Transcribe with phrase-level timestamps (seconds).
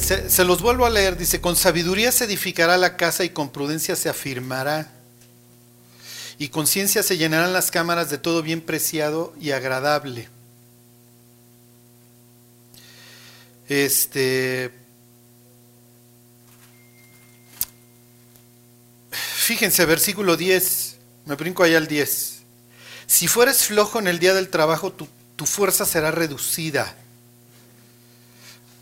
[0.00, 1.16] se, los vuelvo a leer.
[1.16, 4.90] Dice, con sabiduría se edificará la casa y con prudencia se afirmará.
[6.38, 10.28] Y con ciencia se llenarán las cámaras de todo bien preciado y agradable.
[13.68, 14.72] Este.
[19.10, 20.96] Fíjense, versículo 10.
[21.26, 22.42] Me brinco allá al 10.
[23.06, 26.96] Si fueres flojo en el día del trabajo, tu, tu fuerza será reducida.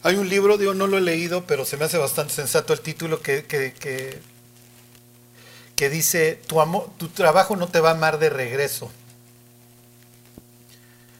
[0.02, 2.80] Hay un libro, digo, no lo he leído, pero se me hace bastante sensato el
[2.80, 3.74] título que, que,
[5.76, 8.90] que, dice, tu, amor, tu trabajo no te va a amar de regreso.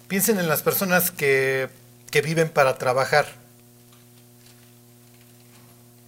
[0.09, 1.69] Piensen en las personas que,
[2.11, 3.27] que viven para trabajar.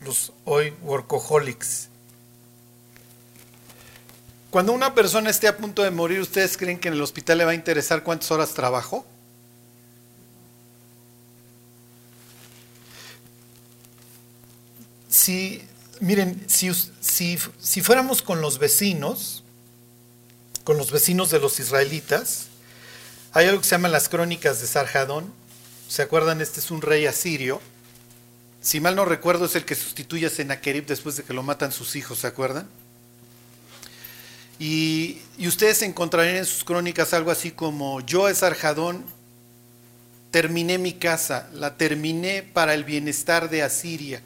[0.00, 1.88] Los hoy workaholics.
[4.50, 7.44] Cuando una persona esté a punto de morir, ¿ustedes creen que en el hospital le
[7.44, 9.06] va a interesar cuántas horas trabajó?
[15.12, 15.62] Si,
[16.00, 19.44] miren, si, si, fuéramos con los vecinos,
[20.64, 22.46] con los vecinos de los israelitas,
[23.32, 25.30] hay algo que se llama las crónicas de Sarjadón.
[25.86, 26.40] ¿Se acuerdan?
[26.40, 27.60] Este es un rey asirio.
[28.62, 31.72] Si mal no recuerdo, es el que sustituye a Sennacherib después de que lo matan
[31.72, 32.66] sus hijos, ¿se acuerdan?
[34.58, 39.04] Y, y ustedes encontrarán en sus crónicas algo así como, yo, Sarjadón,
[40.30, 44.22] terminé mi casa, la terminé para el bienestar de Asiria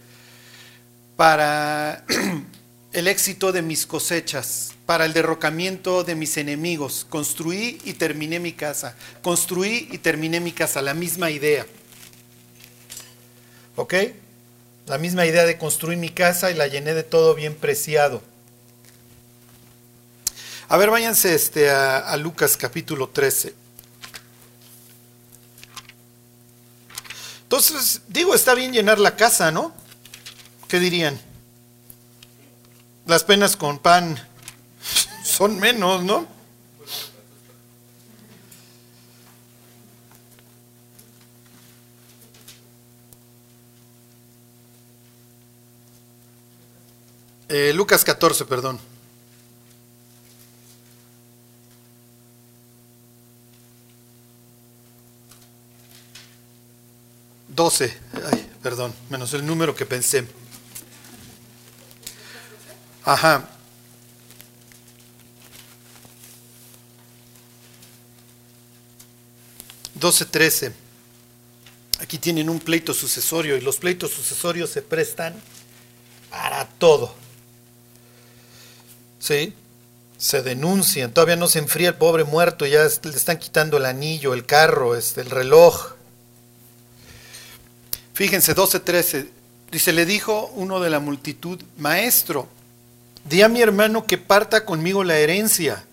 [1.17, 2.05] para
[2.92, 7.06] el éxito de mis cosechas, para el derrocamiento de mis enemigos.
[7.09, 8.95] Construí y terminé mi casa.
[9.22, 10.83] Construí y terminé mi casa.
[10.83, 11.67] La misma idea.
[13.77, 13.94] ¿Ok?
[14.87, 18.22] La misma idea de construir mi casa y la llené de todo bien preciado.
[20.69, 23.55] A ver, váyanse este, a, a Lucas capítulo 13.
[27.42, 29.72] Entonces, digo, está bien llenar la casa, ¿no?
[30.69, 31.21] ¿Qué dirían?
[33.06, 34.19] Las penas con pan
[35.22, 36.27] son menos, ¿no?
[47.49, 48.81] Eh, Lucas 14, perdón.
[57.47, 57.97] Doce,
[58.62, 60.26] perdón, menos el número que pensé.
[63.06, 63.49] Ajá.
[69.94, 70.72] Doce trece.
[72.00, 75.34] Aquí tienen un pleito sucesorio y los pleitos sucesorios se prestan
[76.31, 77.15] para todo.
[79.21, 79.55] ¿Sí?
[80.19, 84.34] Se denuncian, todavía no se enfría el pobre muerto, ya le están quitando el anillo,
[84.34, 85.93] el carro, este, el reloj.
[88.15, 89.28] Fíjense, 12.13,
[89.71, 92.49] dice, le dijo uno de la multitud, maestro,
[93.28, 95.84] Di a mi hermano que parta conmigo la herencia.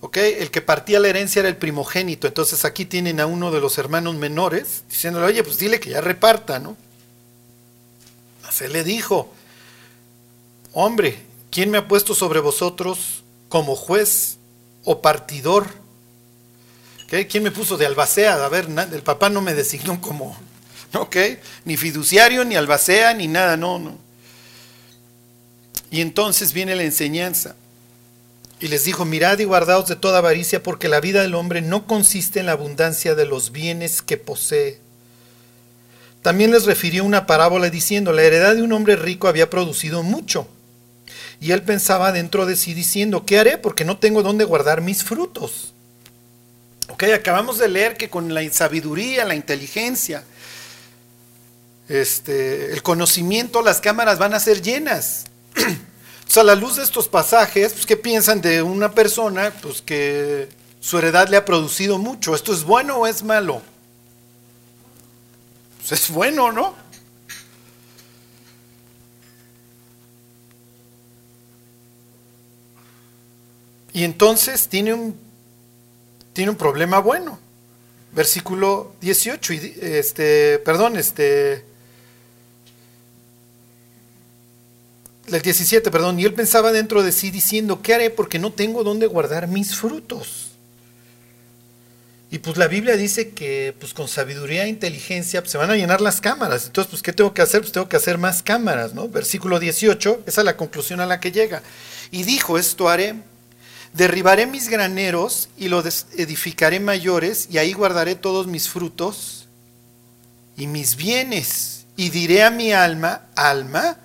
[0.00, 0.18] ¿Ok?
[0.18, 2.26] El que partía la herencia era el primogénito.
[2.26, 6.00] Entonces aquí tienen a uno de los hermanos menores diciéndole, oye, pues dile que ya
[6.02, 6.76] reparta, ¿no?
[8.50, 9.32] Se le dijo,
[10.74, 11.18] hombre,
[11.50, 14.36] ¿quién me ha puesto sobre vosotros como juez
[14.84, 15.66] o partidor?
[17.08, 18.44] ¿Quién me puso de albacea?
[18.44, 20.36] A ver, el papá no me designó como,
[20.94, 21.16] ¿ok?
[21.64, 24.03] Ni fiduciario, ni albacea, ni nada, no, no.
[25.90, 27.56] Y entonces viene la enseñanza.
[28.60, 31.86] Y les dijo, mirad y guardaos de toda avaricia, porque la vida del hombre no
[31.86, 34.80] consiste en la abundancia de los bienes que posee.
[36.22, 40.48] También les refirió una parábola diciendo, la heredad de un hombre rico había producido mucho.
[41.40, 43.58] Y él pensaba dentro de sí diciendo, ¿qué haré?
[43.58, 45.74] Porque no tengo dónde guardar mis frutos.
[46.88, 50.24] Ok, acabamos de leer que con la sabiduría, la inteligencia,
[51.88, 55.24] este, el conocimiento, las cámaras van a ser llenas.
[56.34, 60.48] sea, a la luz de estos pasajes, pues, ¿qué piensan de una persona pues, que
[60.80, 62.34] su heredad le ha producido mucho?
[62.34, 63.62] ¿Esto es bueno o es malo?
[65.78, 66.74] Pues es bueno, ¿no?
[73.92, 75.16] Y entonces tiene un,
[76.32, 77.38] tiene un problema bueno.
[78.10, 81.64] Versículo 18, este, perdón, este,
[85.26, 88.10] el 17, perdón, y él pensaba dentro de sí diciendo, ¿qué haré?
[88.10, 90.50] Porque no tengo dónde guardar mis frutos.
[92.30, 95.76] Y pues la Biblia dice que pues con sabiduría e inteligencia pues, se van a
[95.76, 96.66] llenar las cámaras.
[96.66, 97.60] Entonces, pues ¿qué tengo que hacer?
[97.60, 99.08] Pues tengo que hacer más cámaras, ¿no?
[99.08, 101.62] Versículo 18, esa es la conclusión a la que llega.
[102.10, 103.14] Y dijo, esto haré,
[103.92, 109.46] derribaré mis graneros y los edificaré mayores y ahí guardaré todos mis frutos
[110.56, 113.96] y mis bienes y diré a mi alma, alma,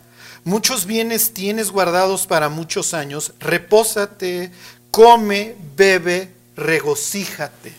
[0.49, 4.51] muchos bienes tienes guardados para muchos años, repósate,
[4.89, 7.73] come, bebe, regocíjate.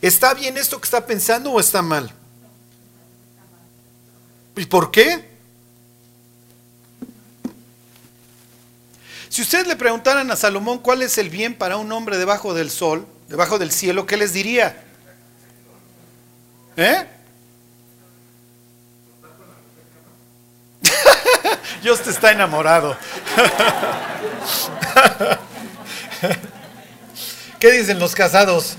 [0.00, 2.10] ¿Está bien esto que está pensando o está mal?
[4.56, 5.28] ¿Y por qué?
[9.28, 12.70] Si ustedes le preguntaran a Salomón cuál es el bien para un hombre debajo del
[12.70, 14.82] sol, debajo del cielo, ¿qué les diría?
[16.76, 17.06] ¿Eh?
[21.82, 22.96] Dios te está enamorado.
[27.58, 28.76] ¿Qué dicen los casados?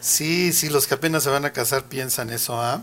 [0.00, 2.82] Sí, sí, los que apenas se van a casar piensan eso, ¿ah?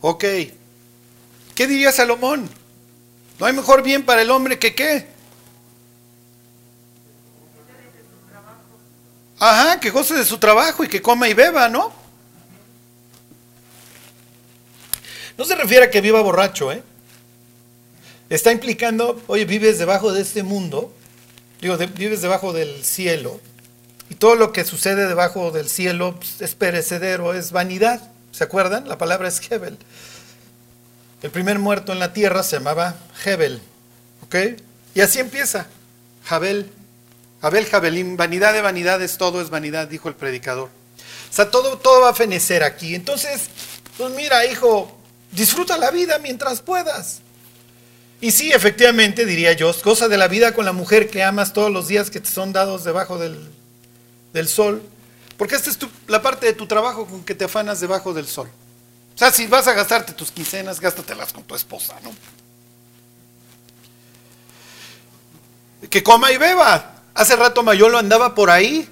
[0.00, 0.24] Ok.
[1.54, 2.48] ¿Qué diría Salomón?
[3.38, 5.06] ¿No hay mejor bien para el hombre que qué?
[9.38, 11.92] Ajá, que goce de su trabajo y que coma y beba, ¿no?
[15.36, 16.82] No se refiere a que viva borracho, ¿eh?
[18.30, 20.94] Está implicando, oye, vives debajo de este mundo,
[21.60, 23.40] digo, vives debajo del cielo,
[24.08, 28.00] y todo lo que sucede debajo del cielo pues, es perecedero, es vanidad.
[28.32, 28.88] ¿Se acuerdan?
[28.88, 29.78] La palabra es Hebel.
[31.24, 33.58] El primer muerto en la tierra se llamaba Hebel.
[34.26, 34.60] ¿Ok?
[34.94, 35.66] Y así empieza.
[36.22, 36.70] Jabel.
[37.40, 38.18] Abel Jabelim.
[38.18, 40.68] Vanidad de vanidades, todo es vanidad, dijo el predicador.
[40.68, 42.94] O sea, todo, todo va a fenecer aquí.
[42.94, 43.48] Entonces,
[43.96, 44.94] pues mira, hijo,
[45.32, 47.22] disfruta la vida mientras puedas.
[48.20, 51.72] Y sí, efectivamente, diría yo, goza de la vida con la mujer que amas todos
[51.72, 53.48] los días que te son dados debajo del,
[54.34, 54.82] del sol.
[55.38, 58.50] Porque esta es la parte de tu trabajo con que te afanas debajo del sol.
[59.14, 62.12] O sea, si vas a gastarte tus quincenas, gástatelas con tu esposa, ¿no?
[65.88, 67.02] Que coma y beba.
[67.14, 68.88] Hace rato Mayolo andaba por ahí.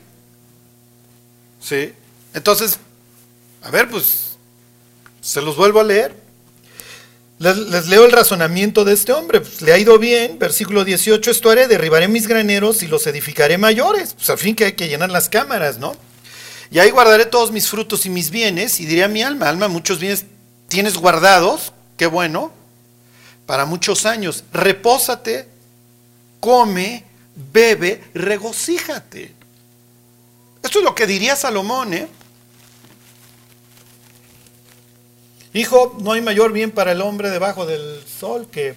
[1.60, 1.92] ¿Sí?
[2.34, 2.78] Entonces,
[3.62, 4.36] a ver, pues,
[5.20, 6.14] se los vuelvo a leer.
[7.38, 9.40] Les, leo el razonamiento de este hombre.
[9.40, 13.58] Pues, le ha ido bien, versículo 18, esto haré, derribaré mis graneros y los edificaré
[13.58, 14.14] mayores.
[14.14, 15.96] Pues al fin que hay que llenar las cámaras, ¿no?
[16.72, 19.68] Y ahí guardaré todos mis frutos y mis bienes, y diré a mi alma, alma,
[19.68, 20.24] muchos bienes
[20.68, 22.50] tienes guardados, qué bueno,
[23.44, 24.42] para muchos años.
[24.54, 25.46] Repósate,
[26.40, 27.04] come,
[27.52, 29.34] bebe, regocíjate.
[30.62, 32.08] Esto es lo que diría Salomón, ¿eh?
[35.52, 38.76] Hijo, no hay mayor bien para el hombre debajo del sol que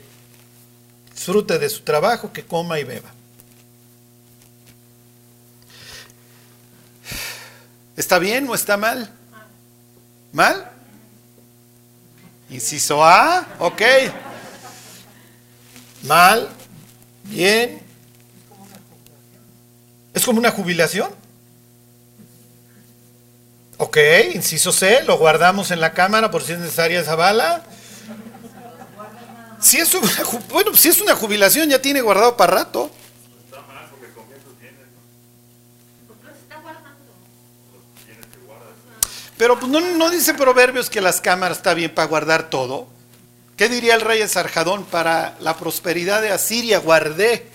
[1.14, 3.15] disfrute de su trabajo, que coma y beba.
[7.96, 9.10] ¿Está bien o está mal?
[10.34, 10.70] ¿Mal?
[12.50, 13.82] Inciso A, ok.
[16.04, 16.50] Mal,
[17.24, 17.82] bien.
[20.14, 21.10] ¿Es como una jubilación?
[23.78, 23.98] Ok,
[24.34, 27.64] inciso C, lo guardamos en la cámara por si es necesaria esa bala.
[29.60, 30.12] Si es una,
[30.50, 32.92] bueno, si es una jubilación ya tiene guardado para rato.
[39.46, 42.88] Pero pues, no, dice Proverbios que las cámaras está bien para guardar todo.
[43.56, 44.86] ¿Qué diría el rey de Sarjadón?
[44.86, 47.48] Para la prosperidad de Asiria guardé.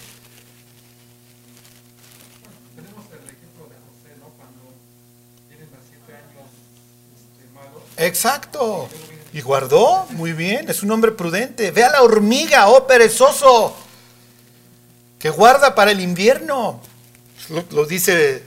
[7.97, 8.89] Exacto.
[9.33, 11.73] Y guardó, muy bien, es un hombre prudente.
[11.73, 13.77] Ve a la hormiga, oh perezoso,
[15.19, 16.81] que guarda para el invierno.
[17.73, 18.45] lo dice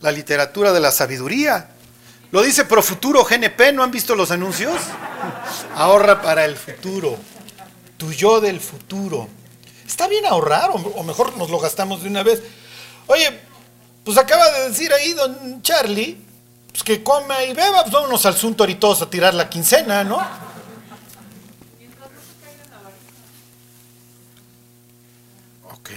[0.00, 1.70] la literatura de la sabiduría.
[2.34, 4.74] Lo dice Pro Futuro GNP, ¿no han visto los anuncios?
[5.76, 7.16] Ahorra para el futuro.
[7.96, 9.28] Tu yo del futuro.
[9.86, 12.42] Está bien ahorrar, o, mejor nos lo gastamos de una vez.
[13.06, 13.38] Oye,
[14.02, 16.18] pues acaba de decir ahí don Charlie,
[16.72, 20.16] pues que come y beba, pues vámonos al Suntory todos a tirar la quincena, ¿no?
[25.70, 25.90] Ok.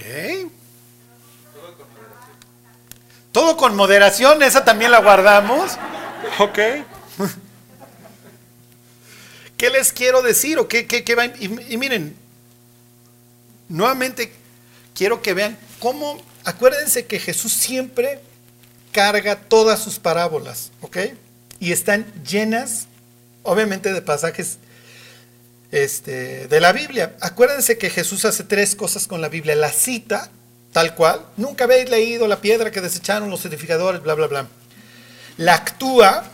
[3.32, 5.76] Todo con moderación, esa también la guardamos.
[6.38, 6.58] Ok.
[9.56, 10.58] ¿Qué les quiero decir?
[10.58, 11.26] ¿O qué, va?
[11.26, 12.14] Y, miren,
[13.68, 14.32] nuevamente
[14.94, 18.20] quiero que vean cómo, acuérdense que Jesús siempre
[18.92, 20.98] carga todas sus parábolas, ¿ok?
[21.58, 22.86] Y están llenas,
[23.42, 24.58] obviamente, de pasajes
[25.72, 27.16] este, de la Biblia.
[27.20, 29.56] Acuérdense que Jesús hace tres cosas con la Biblia.
[29.56, 30.30] La cita,
[30.72, 31.26] tal cual.
[31.36, 34.48] Nunca habéis leído la piedra que desecharon los edificadores, bla, bla, bla
[35.38, 36.30] la actúa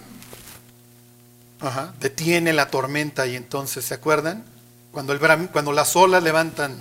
[1.65, 4.45] Ajá, detiene la tormenta y entonces, ¿se acuerdan?
[4.93, 6.79] Cuando, el, cuando las olas levantan,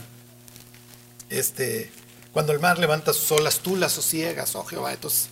[1.29, 1.89] este,
[2.33, 4.91] cuando el mar levanta sus olas, tú las sosiegas, oh Jehová.
[4.91, 5.29] Entonces,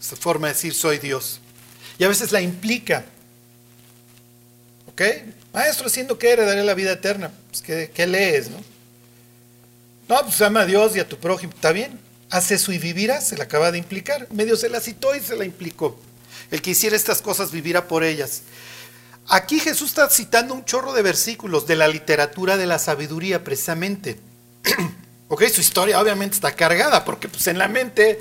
[0.00, 1.40] esta forma de decir soy Dios.
[1.98, 3.04] Y a veces la implica.
[4.88, 5.02] ¿Ok?
[5.52, 7.30] Maestro, siendo que heredaré la vida eterna.
[7.50, 8.64] Pues, ¿qué, lees, no?
[10.08, 11.52] No, pues ama a Dios y a tu prójimo.
[11.52, 12.00] ¿Está bien?
[12.30, 13.28] Hace eso y vivirás.
[13.28, 14.26] Se la acaba de implicar.
[14.32, 16.00] Medio se la citó y se la implicó.
[16.50, 18.42] El que hiciera estas cosas vivirá por ellas.
[19.28, 24.18] Aquí Jesús está citando un chorro de versículos de la literatura de la sabiduría, precisamente.
[25.28, 28.20] ok, su historia obviamente está cargada, porque pues en la mente,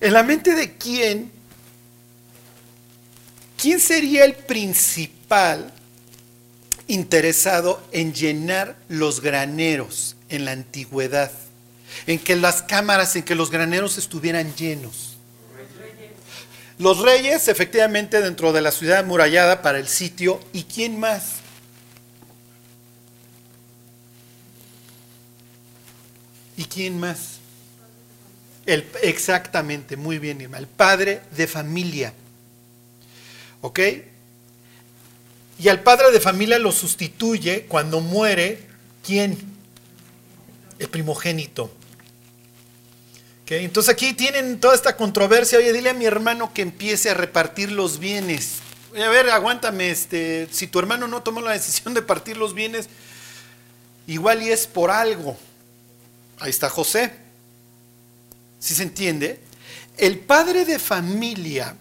[0.00, 1.30] en la mente de quién,
[3.56, 5.72] quién sería el principal
[6.88, 11.30] interesado en llenar los graneros en la antigüedad,
[12.08, 15.13] en que las cámaras, en que los graneros estuvieran llenos.
[16.78, 20.40] Los reyes, efectivamente, dentro de la ciudad amurallada para el sitio.
[20.52, 21.34] ¿Y quién más?
[26.56, 27.38] ¿Y quién más?
[28.66, 30.58] El, exactamente, muy bien, Irma.
[30.58, 32.12] El padre de familia.
[33.60, 33.80] ¿Ok?
[35.58, 38.66] Y al padre de familia lo sustituye cuando muere,
[39.04, 39.38] ¿quién?
[40.78, 41.72] El primogénito.
[43.46, 45.58] Entonces aquí tienen toda esta controversia.
[45.58, 48.60] Oye, dile a mi hermano que empiece a repartir los bienes.
[48.92, 52.54] Oye, a ver, aguántame, este, si tu hermano no tomó la decisión de partir los
[52.54, 52.88] bienes,
[54.06, 55.36] igual y es por algo.
[56.40, 57.12] Ahí está José.
[58.58, 59.40] ¿Sí se entiende?
[59.98, 61.76] El padre de familia,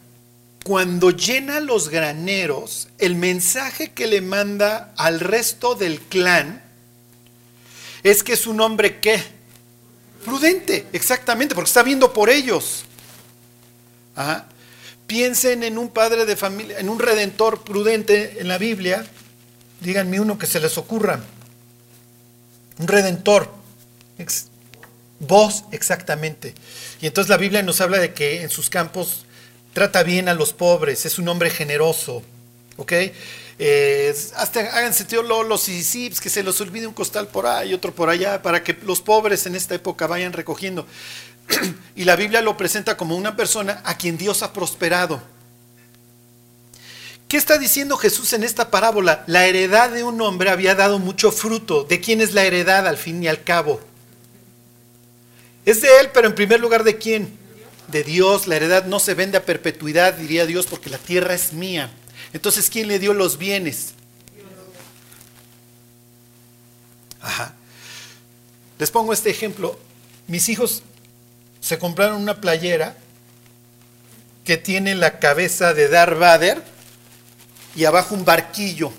[0.65, 6.61] cuando llena los graneros, el mensaje que le manda al resto del clan
[8.03, 9.23] es que es un hombre que
[10.23, 12.85] Prudente, exactamente, porque está viendo por ellos.
[15.07, 19.05] Piensen en un padre de familia, en un redentor prudente en la Biblia.
[19.81, 21.19] Díganme uno que se les ocurra.
[22.79, 23.51] Un redentor.
[25.19, 26.53] Vos, exactamente.
[27.01, 29.25] Y entonces la Biblia nos habla de que en sus campos
[29.73, 32.23] trata bien a los pobres, es un hombre generoso.
[32.77, 32.93] ¿Ok?
[33.59, 37.73] Eh, hasta háganse tío lolos y sí, que se los olvide un costal por ahí,
[37.73, 40.87] otro por allá, para que los pobres en esta época vayan recogiendo.
[41.95, 45.21] y la Biblia lo presenta como una persona a quien Dios ha prosperado.
[47.27, 49.23] ¿Qué está diciendo Jesús en esta parábola?
[49.27, 51.83] La heredad de un hombre había dado mucho fruto.
[51.83, 53.81] ¿De quién es la heredad al fin y al cabo?
[55.65, 57.35] Es de él, pero en primer lugar de quién?
[57.87, 58.45] De Dios.
[58.45, 61.91] La heredad no se vende a perpetuidad, diría Dios, porque la tierra es mía.
[62.33, 63.93] Entonces, ¿quién le dio los bienes?
[67.21, 67.53] Ajá.
[68.79, 69.79] Les pongo este ejemplo.
[70.27, 70.83] Mis hijos
[71.61, 72.97] se compraron una playera
[74.43, 76.63] que tiene la cabeza de Darth Vader
[77.75, 78.91] y abajo un barquillo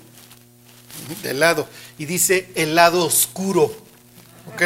[1.21, 3.75] de lado y dice el lado oscuro.
[4.53, 4.61] ¿Ok?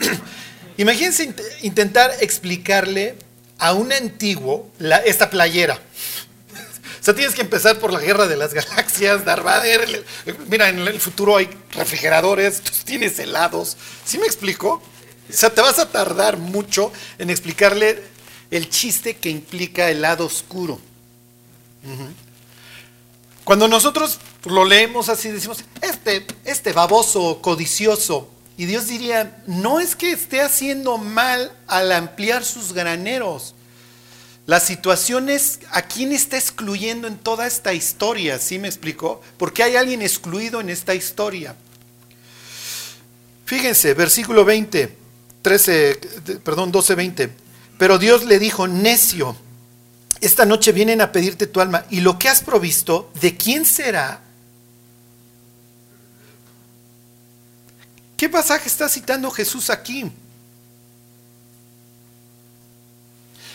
[0.76, 3.16] Imagínense intentar explicarle
[3.58, 4.70] a un antiguo
[5.04, 5.78] esta playera.
[7.04, 10.06] O sea, tienes que empezar por la guerra de las galaxias, Darth Vader.
[10.48, 13.76] Mira, en el futuro hay refrigeradores, tienes helados.
[14.06, 14.82] ¿Sí me explico?
[15.28, 18.02] O sea, te vas a tardar mucho en explicarle
[18.50, 20.80] el chiste que implica el lado oscuro.
[23.44, 29.94] Cuando nosotros lo leemos así, decimos, este, este baboso codicioso, y Dios diría, no es
[29.94, 33.54] que esté haciendo mal al ampliar sus graneros,
[34.46, 39.22] la situación es a quién está excluyendo en toda esta historia, ¿sí me explicó?
[39.38, 41.56] Porque hay alguien excluido en esta historia.
[43.46, 44.96] Fíjense, versículo 20,
[45.40, 46.00] 13,
[46.44, 47.30] perdón, 12, 20.
[47.78, 49.34] Pero Dios le dijo, necio,
[50.20, 54.20] esta noche vienen a pedirte tu alma y lo que has provisto, ¿de quién será?
[58.16, 60.10] ¿Qué pasaje está citando Jesús aquí?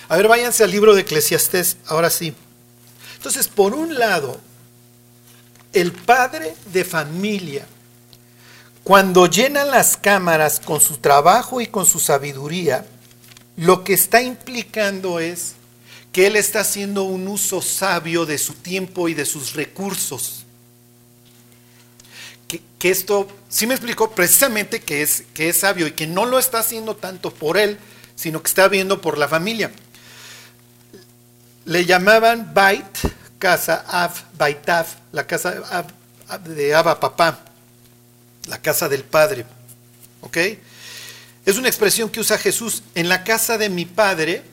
[0.10, 2.34] A ver, váyanse al libro de Eclesiastés, ahora sí.
[3.16, 4.42] Entonces, por un lado,
[5.72, 7.68] el padre de familia,
[8.84, 12.88] cuando llena las cámaras con su trabajo y con su sabiduría,
[13.56, 15.54] lo que está implicando es
[16.12, 20.46] que él está haciendo un uso sabio de su tiempo y de sus recursos.
[22.80, 26.40] Que, esto, sí me explicó precisamente que es, que es sabio y que no lo
[26.40, 27.78] está haciendo tanto por él,
[28.16, 29.72] sino que está viendo por la familia.
[31.66, 32.86] Le llamaban Bait,
[33.38, 35.86] casa, Av, Baitav, la casa
[36.46, 37.40] de Abba, papá,
[38.48, 39.46] la casa del padre.
[40.22, 40.38] ¿Ok?
[41.46, 42.84] Es una expresión que usa Jesús.
[42.96, 44.44] En la casa de mi padre,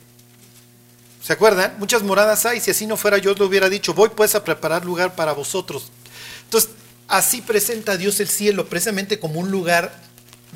[1.27, 1.75] ¿Se acuerdan?
[1.81, 2.61] Muchas moradas hay.
[2.61, 5.91] Si así no fuera, yo le hubiera dicho, voy pues a preparar lugar para vosotros.
[6.45, 6.71] Entonces,
[7.09, 9.93] así presenta Dios el cielo, precisamente como un lugar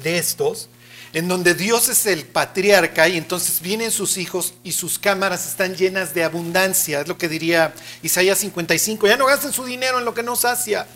[0.05, 0.69] de estos,
[1.13, 5.75] en donde Dios es el patriarca y entonces vienen sus hijos y sus cámaras están
[5.75, 7.01] llenas de abundancia.
[7.01, 9.07] Es lo que diría Isaías 55.
[9.07, 10.87] Ya no gasten su dinero en lo que no sacia.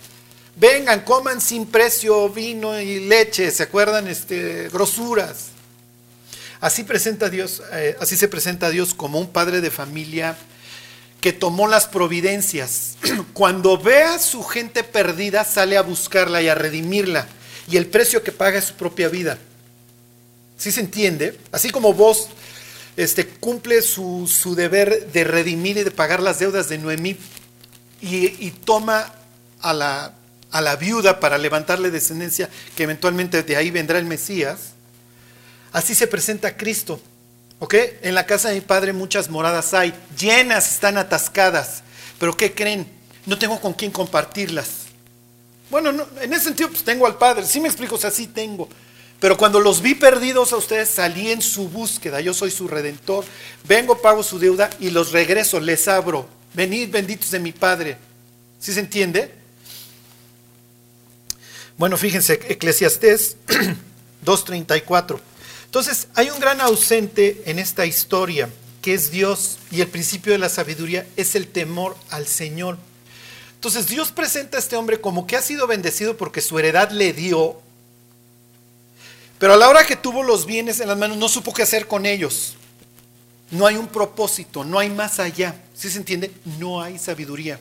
[0.56, 4.06] Vengan, coman sin precio vino y leche, ¿se acuerdan?
[4.06, 5.48] Este, grosuras.
[6.60, 10.36] Así presenta Dios, eh, así se presenta a Dios como un padre de familia
[11.20, 12.96] que tomó las providencias.
[13.32, 17.26] Cuando ve a su gente perdida, sale a buscarla y a redimirla.
[17.68, 19.38] Y el precio que paga es su propia vida.
[20.64, 21.38] ¿Sí se entiende?
[21.52, 22.30] Así como vos
[22.96, 27.18] este, cumple su, deber de redimir y de pagar las deudas de Noemí
[28.00, 29.12] y, toma
[29.60, 30.14] a la
[30.50, 34.70] a la viuda para levantarle descendencia, que eventualmente de ahí vendrá el Mesías.
[35.70, 36.98] Así se presenta Cristo.
[37.58, 37.74] ¿Ok?
[38.00, 41.82] En la casa de mi padre muchas moradas hay, llenas, están atascadas.
[42.18, 42.86] Pero ¿qué creen?
[43.26, 44.84] No tengo con quién compartirlas.
[45.70, 47.44] Bueno, en ese sentido, pues tengo al Padre.
[47.44, 48.66] Sí me explico, o sea, sí tengo.
[49.24, 52.20] Pero cuando los vi perdidos a ustedes, salí en su búsqueda.
[52.20, 53.24] Yo soy su redentor.
[53.66, 56.28] Vengo, pago su deuda y los regreso, les abro.
[56.52, 57.96] Venid benditos de mi Padre.
[58.60, 59.32] ¿Sí se entiende?
[61.78, 63.38] Bueno, fíjense, Eclesiastés
[64.26, 65.18] 2.34.
[65.64, 68.50] Entonces, hay un gran ausente en esta historia,
[68.82, 72.76] que es Dios, y el principio de la sabiduría es el temor al Señor.
[73.54, 77.14] Entonces, Dios presenta a este hombre como que ha sido bendecido porque su heredad le
[77.14, 77.62] dio,
[79.44, 81.86] pero a la hora que tuvo los bienes en las manos no supo qué hacer
[81.86, 82.54] con ellos.
[83.50, 85.54] No hay un propósito, no hay más allá.
[85.74, 86.32] ¿Sí se entiende?
[86.58, 87.60] No hay sabiduría.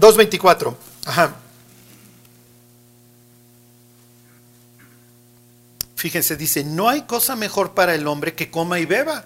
[0.00, 0.74] 2.24.
[1.04, 1.36] Ajá.
[5.94, 9.24] Fíjense, dice, no hay cosa mejor para el hombre que coma y beba.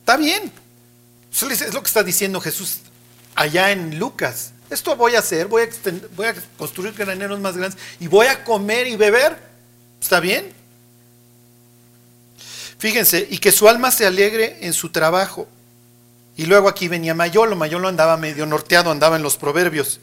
[0.00, 0.50] Está bien.
[1.30, 2.80] Es lo que está diciendo Jesús
[3.36, 4.52] allá en Lucas.
[4.68, 5.68] Esto voy a hacer, voy a,
[6.16, 9.38] voy a construir graneros más grandes y voy a comer y beber.
[10.00, 10.52] ¿Está bien?
[12.78, 15.48] Fíjense, y que su alma se alegre en su trabajo
[16.36, 20.00] y luego aquí venía Mayolo, Mayolo andaba medio norteado, andaba en los proverbios.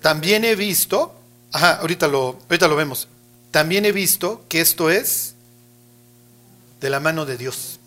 [0.00, 1.14] También he visto,
[1.52, 3.08] ajá, ahorita lo, ahorita lo vemos,
[3.50, 5.34] también he visto que esto es
[6.80, 7.79] de la mano de Dios.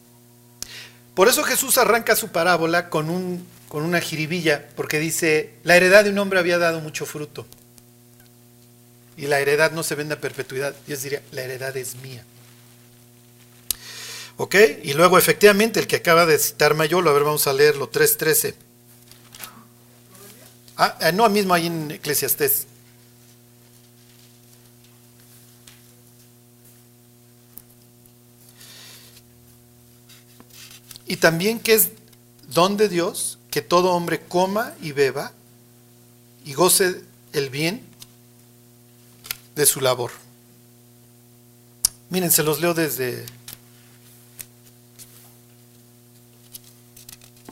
[1.14, 6.04] Por eso Jesús arranca su parábola con, un, con una jiribilla, porque dice, la heredad
[6.04, 7.46] de un hombre había dado mucho fruto.
[9.16, 10.74] Y la heredad no se vende a perpetuidad.
[10.88, 12.26] Dios diría, la heredad es mía.
[14.38, 14.56] ¿Ok?
[14.84, 18.56] Y luego efectivamente el que acaba de citar Mayolo, a ver, vamos a leerlo, 3.13.
[20.78, 22.66] Ah, eh, no, mismo ahí en Eclesiastés.
[31.14, 31.90] Y también que es
[32.48, 35.32] don de Dios que todo hombre coma y beba
[36.44, 37.86] y goce el bien
[39.56, 40.10] de su labor.
[42.10, 43.28] Miren, se los leo desde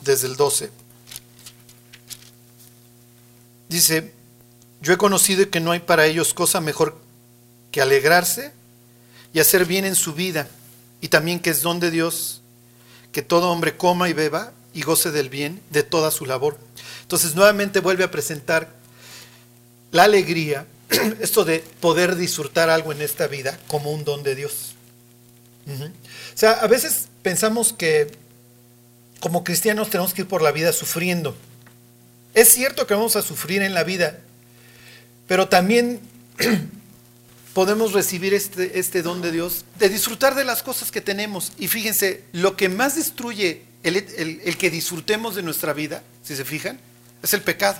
[0.02, 0.68] desde el 12.
[3.68, 4.12] Dice,
[4.80, 6.98] yo he conocido que no hay para ellos cosa mejor
[7.70, 8.52] que alegrarse
[9.32, 10.48] y hacer bien en su vida,
[11.00, 12.41] y también que es don de Dios,
[13.12, 16.58] que todo hombre coma y beba y goce del bien de toda su labor.
[17.02, 18.70] Entonces nuevamente vuelve a presentar
[19.90, 20.66] la alegría,
[21.20, 24.74] esto de poder disfrutar algo en esta vida como un don de Dios.
[25.66, 28.10] O sea, a veces pensamos que
[29.20, 31.36] como cristianos tenemos que ir por la vida sufriendo.
[32.34, 34.18] Es cierto que vamos a sufrir en la vida,
[35.28, 36.00] pero también
[37.54, 41.52] podemos recibir este, este don de Dios, de disfrutar de las cosas que tenemos.
[41.58, 46.44] Y fíjense, lo que más destruye el, el, que disfrutemos de nuestra vida, si se
[46.44, 46.80] fijan,
[47.22, 47.78] es el pecado.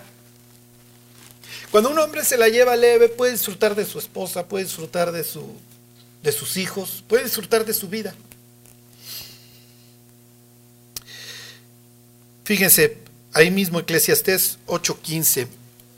[1.70, 5.24] Cuando un hombre se la lleva leve, puede disfrutar de su esposa, puede disfrutar de,
[5.24, 5.54] su,
[6.22, 8.14] de sus hijos, puede disfrutar de su vida.
[12.44, 12.98] Fíjense,
[13.32, 15.46] ahí mismo Eclesiastés 8:15.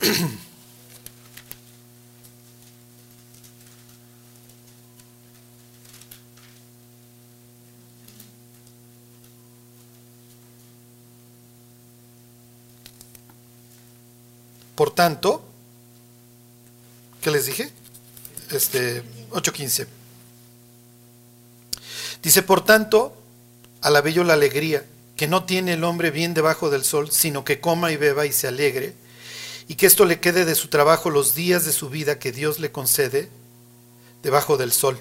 [14.85, 15.43] Por tanto,
[17.23, 17.71] ¿qué les dije?
[18.51, 19.87] Este 8:15.
[22.23, 23.17] Dice, por tanto,
[23.81, 24.85] a la bello la alegría
[25.17, 28.33] que no tiene el hombre bien debajo del sol, sino que coma y beba y
[28.35, 28.93] se alegre,
[29.69, 32.61] y que esto le quede de su trabajo los días de su vida que Dios
[32.61, 33.31] le concede
[34.23, 35.01] debajo del sol.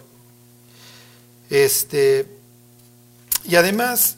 [1.50, 2.26] Este,
[3.44, 4.16] y además,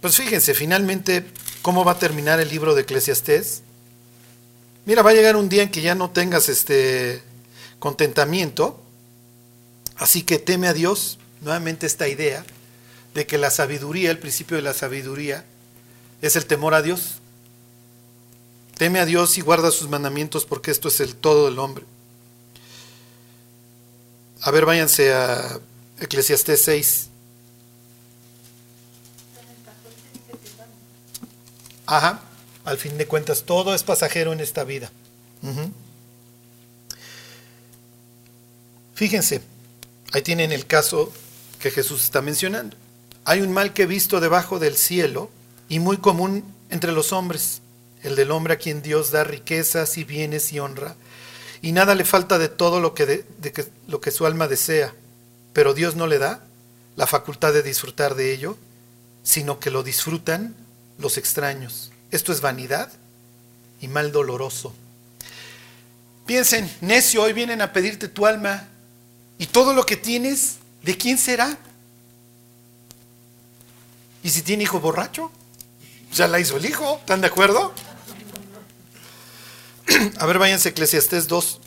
[0.00, 1.26] pues fíjense, finalmente,
[1.60, 3.63] ¿cómo va a terminar el libro de Eclesiastés?
[4.86, 7.22] Mira, va a llegar un día en que ya no tengas este
[7.78, 8.80] contentamiento,
[9.96, 12.44] así que teme a Dios, nuevamente esta idea
[13.14, 15.44] de que la sabiduría, el principio de la sabiduría,
[16.20, 17.20] es el temor a Dios.
[18.76, 21.84] Teme a Dios y guarda sus mandamientos porque esto es el todo del hombre.
[24.42, 25.60] A ver, váyanse a
[26.00, 27.08] Eclesiastés 6.
[31.86, 32.22] Ajá,
[32.64, 34.90] al fin de cuentas, todo es pasajero en esta vida.
[38.94, 39.42] Fíjense,
[40.12, 41.12] ahí tienen el caso
[41.58, 42.76] que Jesús está mencionando.
[43.24, 45.30] Hay un mal que he visto debajo del cielo
[45.68, 47.60] y muy común entre los hombres,
[48.02, 50.96] el del hombre a quien Dios da riquezas y bienes y honra,
[51.62, 54.94] y nada le falta de todo lo que, de, que, lo que su alma desea,
[55.52, 56.44] pero Dios no le da
[56.96, 58.58] la facultad de disfrutar de ello,
[59.22, 60.54] sino que lo disfrutan
[60.98, 61.93] los extraños.
[62.10, 62.90] Esto es vanidad
[63.80, 64.72] y mal doloroso.
[66.26, 68.66] Piensen, necio, hoy vienen a pedirte tu alma
[69.38, 71.58] y todo lo que tienes, ¿de quién será?
[74.22, 75.30] ¿Y si tiene hijo borracho?
[76.12, 77.74] Ya la hizo el hijo, ¿están de acuerdo?
[80.18, 81.60] A ver, váyanse Eclesiastés 2.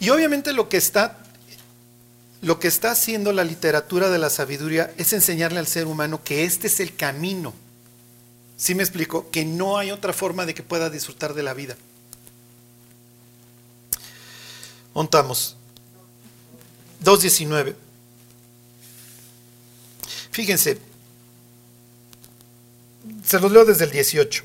[0.00, 1.18] Y obviamente lo que está
[2.40, 6.44] lo que está haciendo la literatura de la sabiduría es enseñarle al ser humano que
[6.44, 7.52] este es el camino.
[8.56, 9.30] ¿Sí me explico?
[9.30, 11.76] Que no hay otra forma de que pueda disfrutar de la vida.
[14.94, 15.56] Montamos.
[17.04, 17.74] 2.19.
[20.30, 20.78] Fíjense,
[23.24, 24.44] se los leo desde el 18.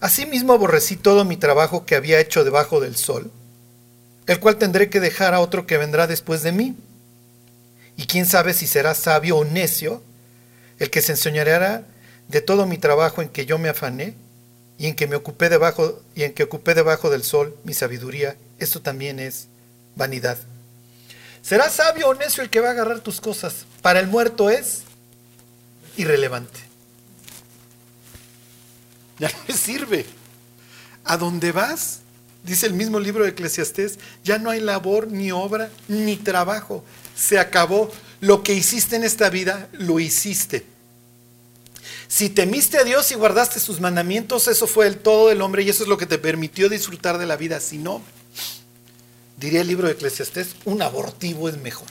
[0.00, 3.30] Asimismo aborrecí todo mi trabajo que había hecho debajo del sol
[4.26, 6.76] el cual tendré que dejar a otro que vendrá después de mí.
[7.96, 10.02] Y quién sabe si será sabio o necio
[10.78, 11.84] el que se enseñará
[12.28, 14.14] de todo mi trabajo en que yo me afané
[14.78, 18.36] y en que me ocupé debajo y en que ocupé debajo del sol mi sabiduría.
[18.58, 19.48] Esto también es
[19.96, 20.38] vanidad.
[21.42, 23.66] ¿Será sabio o necio el que va a agarrar tus cosas?
[23.82, 24.82] Para el muerto es
[25.96, 26.60] irrelevante.
[29.18, 30.06] Ya no sirve.
[31.04, 32.01] ¿A dónde vas?
[32.44, 36.84] Dice el mismo libro de Eclesiastés, ya no hay labor, ni obra, ni trabajo.
[37.16, 37.90] Se acabó.
[38.20, 40.64] Lo que hiciste en esta vida, lo hiciste.
[42.08, 45.70] Si temiste a Dios y guardaste sus mandamientos, eso fue el todo del hombre y
[45.70, 47.58] eso es lo que te permitió disfrutar de la vida.
[47.58, 48.02] Si no,
[49.38, 51.88] diría el libro de Eclesiastés, un abortivo es mejor.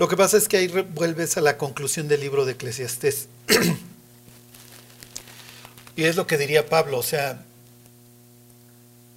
[0.00, 3.28] Lo que pasa es que ahí vuelves a la conclusión del libro de Eclesiastés.
[5.94, 7.44] Y es lo que diría Pablo, o sea,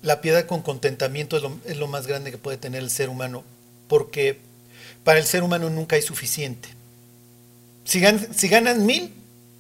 [0.02, 3.46] la piedad con contentamiento es lo, más grande que puede tener el ser humano,
[3.88, 4.39] porque
[5.06, 6.67] para el ser humano nunca hay suficiente.
[7.86, 9.13] Si, ganas mil,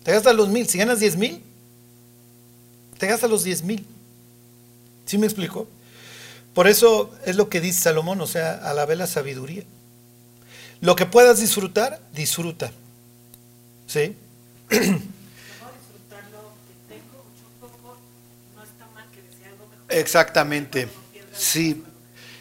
[0.03, 0.67] te gastas los mil.
[0.67, 1.41] Si ganas diez mil,
[2.97, 3.85] te gastas los diez mil.
[5.05, 5.69] ¿Sí me explico?
[6.53, 9.63] Por eso es lo que dice Salomón, o sea, a la sabiduría.
[10.83, 12.69] Lo que puedas disfrutar, disfruta.
[13.87, 14.17] ¿Sí?
[19.87, 20.87] Exactamente,
[21.31, 21.83] sí,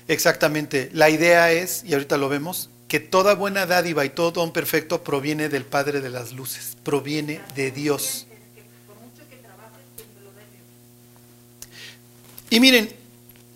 [0.09, 0.89] exactamente.
[0.95, 5.05] La idea es, y ahorita lo vemos, que toda buena dádiva y todo don perfecto
[5.05, 8.27] proviene del Padre de las Luces, proviene de Dios.
[12.49, 12.91] Y miren,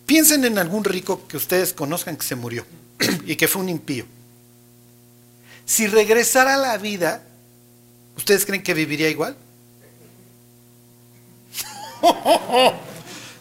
[0.05, 2.67] piensen en algún rico que ustedes conozcan que se murió
[3.25, 4.05] y que fue un impío.
[5.67, 7.23] Si regresara a la vida,
[8.17, 9.37] ¿ustedes creen que viviría igual?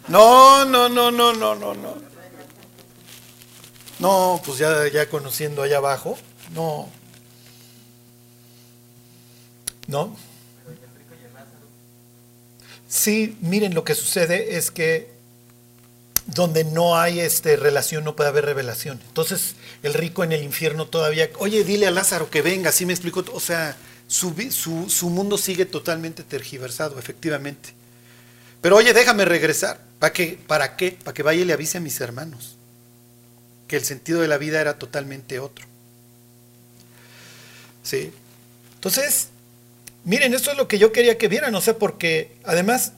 [0.08, 1.94] No, no, no, no, no, no, no.
[3.98, 6.16] No, pues ya, ya conociendo allá abajo,
[6.54, 6.88] no.
[9.88, 10.16] ¿No?
[12.88, 15.15] Sí, miren, lo que sucede es que
[16.26, 19.00] donde no hay este, relación no puede haber revelación.
[19.06, 22.92] Entonces, el rico en el infierno todavía, oye, dile a Lázaro que venga, así me
[22.92, 23.24] explico.
[23.32, 23.76] O sea,
[24.08, 27.70] su, su, su mundo sigue totalmente tergiversado, efectivamente.
[28.60, 29.80] Pero oye, déjame regresar.
[29.98, 30.38] ¿Para qué?
[30.46, 30.98] ¿Para qué?
[31.02, 32.56] Para que vaya y le avise a mis hermanos
[33.68, 35.66] que el sentido de la vida era totalmente otro.
[37.82, 38.12] ¿Sí?
[38.74, 39.28] Entonces,
[40.04, 42.92] miren, esto es lo que yo quería que vieran, no sé, porque además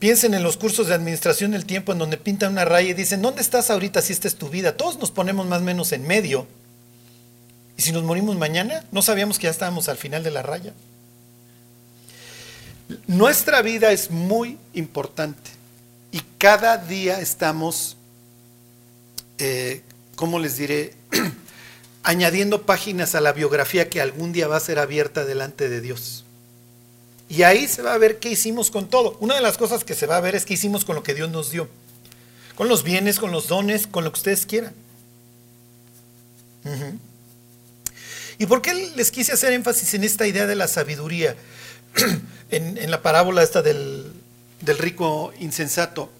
[0.00, 3.22] piensen en los cursos de administración del tiempo en donde pintan una raya y dicen,
[3.22, 4.76] ¿dónde estás ahorita si esta es tu vida?
[4.76, 6.48] Todos nos ponemos más o menos en medio.
[7.76, 10.72] Y si nos morimos mañana, no sabíamos que ya estábamos al final de la raya.
[13.06, 15.50] Nuestra vida es muy importante
[16.10, 17.96] y cada día estamos,
[19.38, 19.82] eh,
[20.16, 20.94] ¿cómo les diré?
[22.02, 26.24] añadiendo páginas a la biografía que algún día va a ser abierta delante de Dios.
[27.30, 29.16] Y ahí se va a ver qué hicimos con todo.
[29.20, 31.14] Una de las cosas que se va a ver es qué hicimos con lo que
[31.14, 31.68] Dios nos dio.
[32.56, 34.74] Con los bienes, con los dones, con lo que ustedes quieran.
[38.36, 41.36] ¿Y por qué les quise hacer énfasis en esta idea de la sabiduría?
[42.50, 44.12] en, la parábola esta del,
[44.60, 46.10] rico insensato.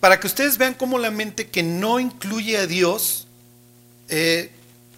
[0.00, 3.28] Para que ustedes vean cómo la mente que no incluye a Dios
[4.08, 4.50] eh,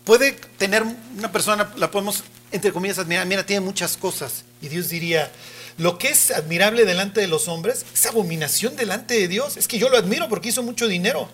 [0.05, 0.85] puede tener
[1.19, 4.45] una persona, la podemos, entre comillas, admirar, mira, tiene muchas cosas.
[4.61, 5.31] Y Dios diría,
[5.79, 9.57] lo que es admirable delante de los hombres es abominación delante de Dios.
[9.57, 11.29] Es que yo lo admiro porque hizo mucho dinero.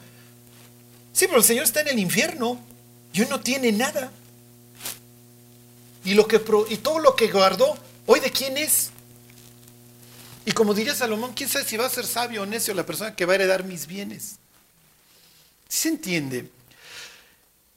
[1.13, 2.61] Sí, pero el Señor está en el infierno
[3.13, 4.13] y no tiene nada.
[6.05, 8.91] Y, lo que, y todo lo que guardó, hoy de quién es.
[10.45, 13.17] Y como diría Salomón, quién sabe si va a ser sabio o necio la persona
[13.17, 14.37] que va a heredar mis bienes.
[15.69, 16.49] ¿Sí se entiende?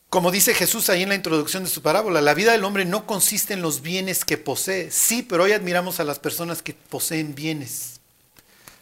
[0.10, 3.06] Como dice Jesús ahí en la introducción de su parábola, la vida del hombre no
[3.06, 4.90] consiste en los bienes que posee.
[4.90, 8.00] Sí, pero hoy admiramos a las personas que poseen bienes.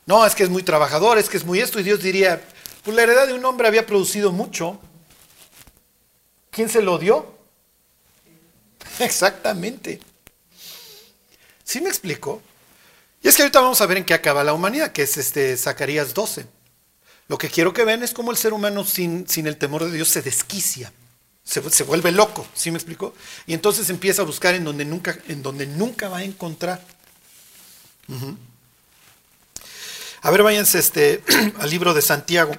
[0.06, 1.82] No, es que es muy trabajador, es que es muy esto.
[1.82, 2.42] Y Dios diría,
[2.82, 4.80] pues la heredad de un hombre había producido mucho.
[6.50, 7.38] ¿Quién se lo dio?
[9.00, 10.00] Exactamente.
[11.62, 12.42] ¿Sí me explico?
[13.22, 15.58] Y es que ahorita vamos a ver en qué acaba la humanidad, que es este
[15.58, 16.48] Zacarías 12.
[17.28, 19.92] Lo que quiero que vean es cómo el ser humano sin, sin el temor de
[19.92, 20.94] Dios se desquicia
[21.48, 23.14] se, vuelve loco, ¿sí me explico?
[23.46, 26.84] Y entonces empieza a buscar en donde nunca, en donde nunca va a encontrar.
[30.22, 31.24] A ver, váyanse este,
[31.60, 32.54] al libro de Santiago.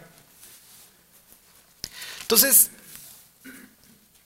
[2.23, 2.71] Entonces,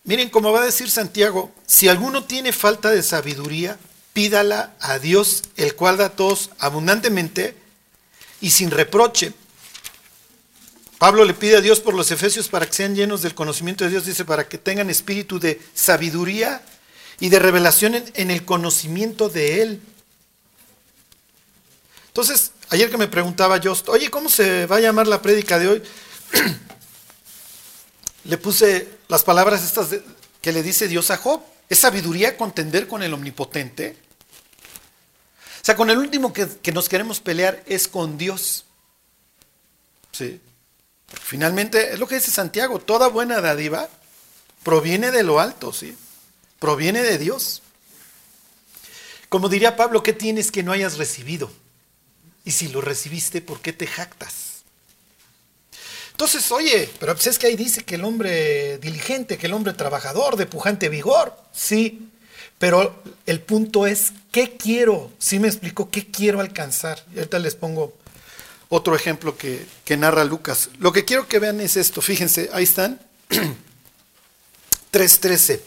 [0.05, 3.79] miren cómo va a decir Santiago, si alguno tiene falta de sabiduría,
[4.13, 7.57] pídala a Dios, el cual da a todos abundantemente
[8.41, 9.33] y sin reproche
[11.03, 13.91] Pablo le pide a Dios por los efesios para que sean llenos del conocimiento de
[13.91, 16.63] Dios, dice, para que tengan espíritu de sabiduría
[17.19, 19.83] y de revelación en, el conocimiento de Él.
[22.07, 25.67] Entonces, ayer que me preguntaba yo, oye, ¿cómo se va a llamar la prédica de
[25.67, 25.83] hoy?
[28.25, 29.89] le puse las palabras estas
[30.41, 31.43] que le dice Dios a Job.
[31.69, 33.97] ¿Es sabiduría contender con el omnipotente?
[35.63, 38.67] O sea, con el último que, que nos queremos pelear es con Dios.
[40.13, 40.41] Sí.
[41.21, 43.89] Finalmente, es lo que dice Santiago, toda buena dádiva
[44.63, 45.97] proviene de lo alto, ¿sí?
[46.59, 47.63] Proviene de Dios.
[49.29, 51.51] Como diría Pablo, ¿qué tienes que no hayas recibido?
[52.45, 54.63] Y si lo recibiste, ¿por qué te jactas?
[56.11, 59.73] Entonces, oye, pero pues es que ahí dice que el hombre diligente, que el hombre
[59.73, 62.11] trabajador, de pujante vigor, sí,
[62.59, 65.11] pero el punto es, ¿qué quiero?
[65.19, 67.05] Sí me explico, ¿qué quiero alcanzar?
[67.17, 67.97] Ahorita les pongo
[68.75, 69.67] otro ejemplo que,
[69.99, 70.71] narra Lucas.
[70.79, 72.99] Lo que quiero que vean es esto, fíjense, ahí están,
[74.91, 75.61] 3.13.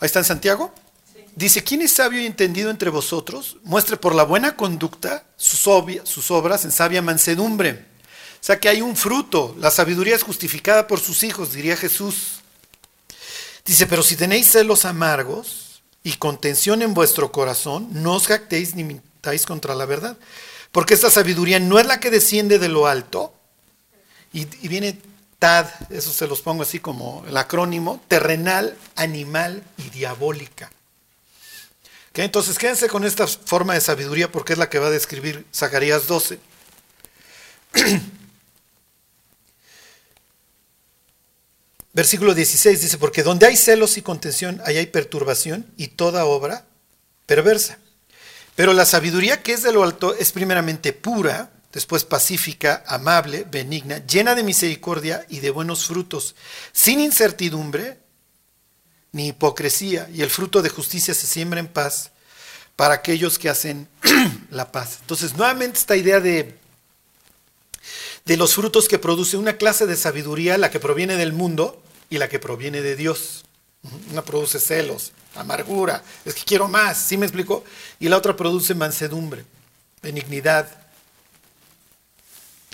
[0.00, 0.74] Ahí está en Santiago.
[1.36, 3.56] Dice, ¿quién es sabio y entendido entre vosotros?
[3.62, 5.60] Muestre por la buena conducta sus,
[6.02, 7.84] sus obras en sabia mansedumbre.
[8.40, 9.54] O sea que hay un fruto.
[9.60, 12.40] La sabiduría es justificada por sus hijos, diría Jesús.
[13.64, 15.65] Dice, pero si tenéis celos amargos,
[16.06, 20.16] y contención en vuestro corazón, no os jactéis ni mintáis contra la verdad.
[20.70, 23.34] Porque esta sabiduría no es la que desciende de lo alto,
[24.32, 25.00] y, viene
[25.40, 30.70] TAD, eso se los pongo así como el acrónimo, terrenal, animal y diabólica.
[32.14, 36.06] Entonces quédense con esta forma de sabiduría porque es la que va a describir Zacarías
[36.06, 36.38] 12.
[41.96, 46.66] Versículo 16 dice, porque donde hay celos y contención, ahí hay perturbación y toda obra
[47.24, 47.78] perversa.
[48.54, 54.04] Pero la sabiduría que es de lo alto es primeramente pura, después pacífica, amable, benigna,
[54.04, 56.34] llena de misericordia y de buenos frutos,
[56.70, 57.96] sin incertidumbre
[59.12, 62.10] ni hipocresía, y el fruto de justicia se siembra en paz
[62.76, 63.88] para aquellos que hacen
[64.50, 64.98] la paz.
[65.00, 66.58] Entonces, nuevamente esta idea de,
[68.26, 72.18] de los frutos que produce una clase de sabiduría, la que proviene del mundo y
[72.18, 73.44] la que proviene de Dios.
[74.10, 77.64] Una produce celos, amargura, es que quiero más, ¿sí me explico?
[78.00, 79.44] Y la otra produce mansedumbre,
[80.02, 80.68] benignidad,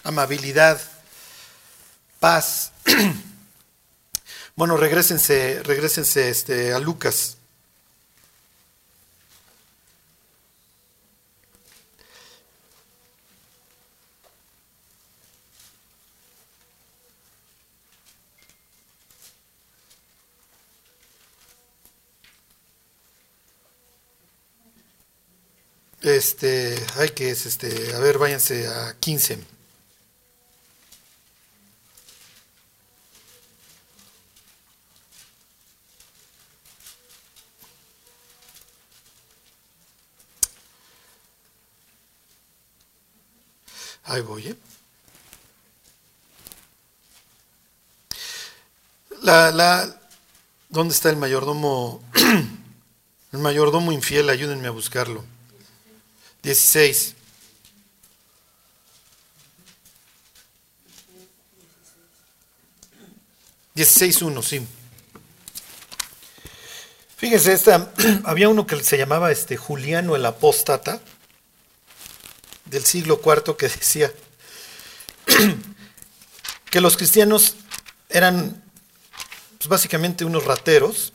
[0.04, 0.80] amabilidad,
[2.18, 2.72] paz.
[4.56, 7.36] bueno, regresense, regresense este, a Lucas.
[26.02, 29.38] Este, hay que es este, a ver, váyanse a 15.
[44.04, 44.56] Ahí voy, ¿eh?
[49.22, 50.00] La, la,
[50.68, 52.02] ¿Dónde está el mayordomo?
[53.32, 55.24] El mayordomo infiel, ayúdenme a buscarlo.
[56.42, 57.14] 16.
[63.74, 64.66] Dieciséis uno, sí.
[67.16, 67.92] Fíjense, esta,
[68.24, 71.00] había uno que se llamaba este Juliano el Apóstata,
[72.66, 74.12] del siglo IV, que decía
[76.70, 77.54] que los cristianos
[78.08, 78.62] eran
[79.58, 81.12] pues, básicamente unos rateros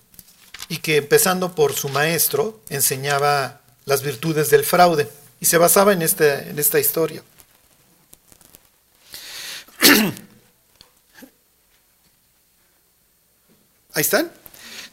[0.70, 5.10] y que empezando por su maestro enseñaba las virtudes del fraude.
[5.40, 7.24] Y se basaba en, este, en esta historia.
[13.94, 14.32] Ahí están.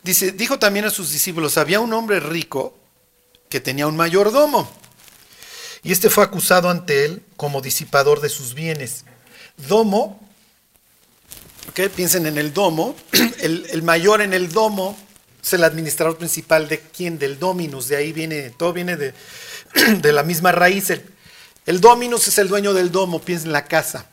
[0.03, 2.79] Dice, dijo también a sus discípulos, había un hombre rico
[3.49, 4.71] que tenía un mayordomo.
[5.83, 9.05] Y este fue acusado ante él como disipador de sus bienes.
[9.57, 10.21] Domo.
[11.97, 12.95] Piensen en el domo.
[13.41, 14.97] El, el mayor en el domo
[15.45, 19.13] es el administrador principal de quién, del dominus, de ahí viene, todo viene de,
[20.01, 20.89] de la misma raíz.
[20.89, 21.05] El,
[21.67, 24.07] el, dominus es el dueño del domo, piensa en la casa.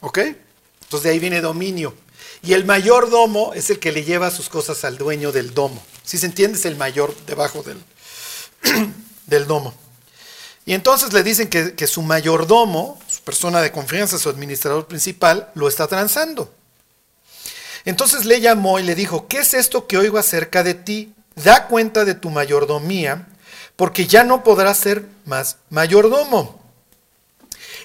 [0.00, 0.18] ¿Ok?
[0.18, 1.94] Entonces de ahí viene dominio.
[2.42, 5.82] Y el mayordomo es el que le lleva sus cosas al dueño del domo.
[6.04, 7.82] Si se entiende, es el mayor debajo del,
[9.26, 9.72] del domo.
[10.66, 15.50] Y entonces le dicen que, que su mayordomo, su persona de confianza, su administrador principal,
[15.54, 16.52] lo está transando.
[17.84, 21.14] Entonces le llamó y le dijo, ¿qué es esto que oigo acerca de ti?
[21.34, 23.26] Da cuenta de tu mayordomía,
[23.76, 26.60] porque ya no podrás ser más mayordomo.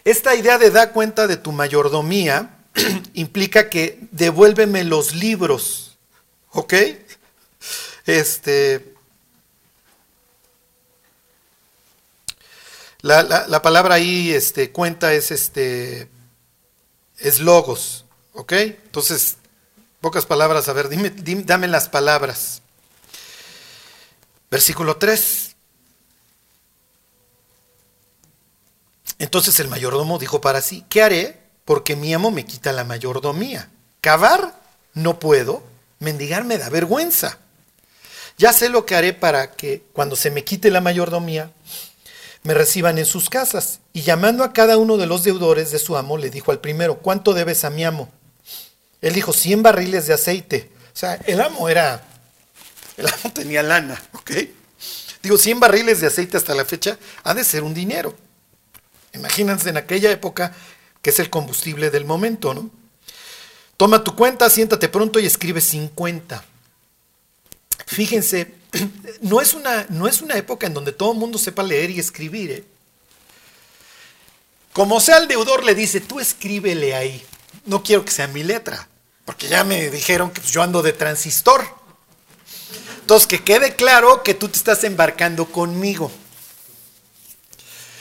[0.04, 2.58] Esta idea de da cuenta de tu mayordomía
[3.14, 5.98] implica que devuélveme los libros,
[6.52, 6.74] ¿ok?
[8.06, 8.94] Este,
[13.02, 16.08] la, la, palabra ahí, este, cuenta es este,
[17.18, 18.52] es logos, ¿ok?
[18.54, 19.38] Entonces,
[20.06, 21.12] Pocas palabras, a ver, dime,
[21.46, 22.62] dame las palabras.
[24.52, 25.56] Versículo 3.
[29.18, 31.40] Entonces el mayordomo dijo para sí, ¿qué haré?
[31.66, 33.72] Porque mi amo me quita la mayordomía.
[34.00, 34.54] Cavar
[34.94, 35.64] no puedo,
[35.98, 37.40] mendigar me da vergüenza.
[38.38, 41.50] Ya sé lo que haré para que cuando se me quite la mayordomía,
[42.44, 43.80] me reciban en sus casas.
[43.92, 47.00] Y llamando a cada uno de los deudores de su amo, le dijo al primero,
[47.00, 48.12] ¿cuánto debes a mi amo?
[49.06, 50.72] Él dijo 100 barriles de aceite.
[50.92, 52.04] O sea, el amo era,
[52.98, 54.32] el amo tenía lana, ¿ok?
[55.22, 58.16] Digo, 100 barriles de aceite hasta la fecha ha de ser un dinero.
[59.14, 60.56] Imagínense en aquella época
[61.04, 62.72] que es el combustible del momento, ¿no?
[63.78, 66.44] Toma tu cuenta, siéntate pronto y escribe 50.
[67.86, 68.56] Fíjense,
[69.22, 72.00] no es una, no es una época en donde todo el mundo sepa leer y
[72.00, 72.50] escribir.
[72.50, 72.64] ¿eh?
[74.74, 77.24] Como sea el deudor le dice, tú escríbele ahí.
[77.68, 78.90] No quiero que sea mi letra.
[79.26, 81.66] Porque ya me dijeron que pues, yo ando de transistor.
[83.02, 86.12] Entonces, que quede claro que tú te estás embarcando conmigo.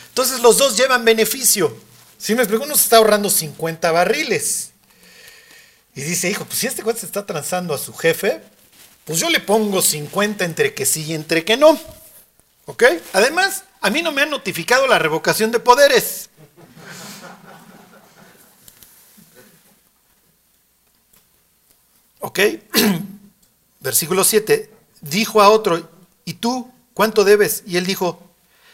[0.09, 1.77] Entonces, los dos llevan beneficio.
[2.19, 4.71] Si me explico, uno se está ahorrando 50 barriles.
[5.95, 8.41] Y dice, hijo, pues si este cuate se está transando a su jefe,
[9.05, 11.79] pues yo le pongo 50 entre que sí y entre que no.
[12.67, 12.85] ¿Ok?
[13.13, 16.31] Además, a mí no me han notificado la revocación de poderes.
[22.25, 22.41] ¿Ok?
[23.81, 24.71] Versículo 7.
[25.03, 25.91] Dijo a otro,
[26.25, 27.63] ¿y tú cuánto debes?
[27.67, 28.19] Y él dijo,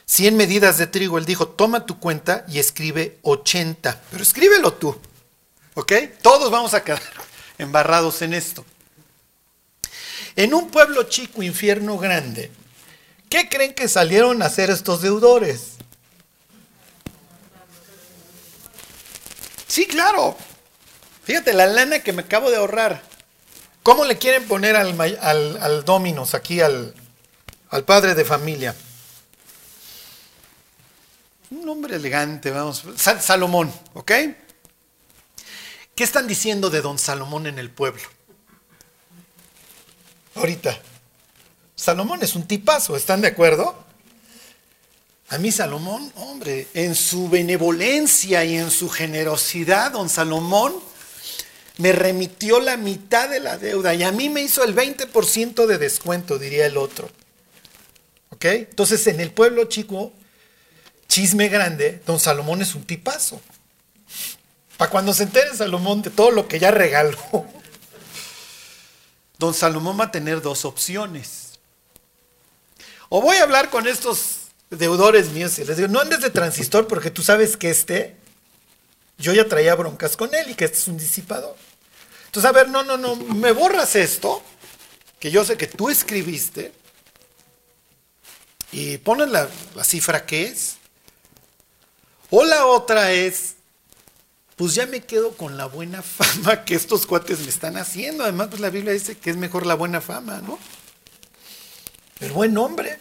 [0.07, 1.19] 100 medidas de trigo.
[1.19, 4.03] Él dijo, toma tu cuenta y escribe 80.
[4.09, 4.97] Pero escríbelo tú.
[5.75, 5.93] ¿Ok?
[6.23, 7.03] Todos vamos a quedar
[7.59, 8.65] embarrados en esto.
[10.37, 12.53] En un pueblo chico, infierno grande,
[13.29, 15.73] ¿qué creen que salieron a hacer estos deudores?
[19.67, 20.37] Sí, claro.
[21.25, 23.10] Fíjate, la lana que me acabo de ahorrar.
[23.91, 26.95] ¿Cómo le quieren poner al, al, Dominos aquí, al,
[27.71, 28.73] al padre de familia?
[31.51, 32.85] Un hombre elegante, vamos.
[32.97, 34.13] Salomón, ¿ok?
[35.97, 38.05] ¿Qué están diciendo de don Salomón en el pueblo?
[40.37, 40.79] Ahorita.
[41.75, 43.77] Salomón es un tipazo, ¿están de acuerdo?
[45.31, 50.90] A mí Salomón, hombre, en su benevolencia y en su generosidad, don Salomón
[51.81, 55.79] me remitió la mitad de la deuda y a mí me hizo el 20% de
[55.79, 57.11] descuento, diría el otro.
[58.29, 58.45] ¿Ok?
[58.45, 60.13] Entonces en el pueblo chico,
[61.09, 63.41] chisme grande, don Salomón es un tipazo.
[64.77, 67.17] Para cuando se entere Salomón de todo lo que ya regaló,
[69.39, 71.59] don Salomón va a tener dos opciones.
[73.09, 76.87] O voy a hablar con estos deudores míos y les digo, no andes de transistor
[76.87, 78.17] porque tú sabes que este,
[79.17, 81.57] yo ya traía broncas con él y que este es un disipador.
[82.31, 84.41] Entonces, a ver, no, no, no, me borras esto,
[85.19, 86.73] que yo sé que tú escribiste,
[88.71, 90.77] y ponen la, la cifra que es.
[92.31, 93.57] O la otra es,
[94.55, 98.23] pues ya me quedo con la buena fama que estos cuates me están haciendo.
[98.23, 100.57] Además, pues la Biblia dice que es mejor la buena fama, ¿no?
[102.21, 103.01] El buen nombre.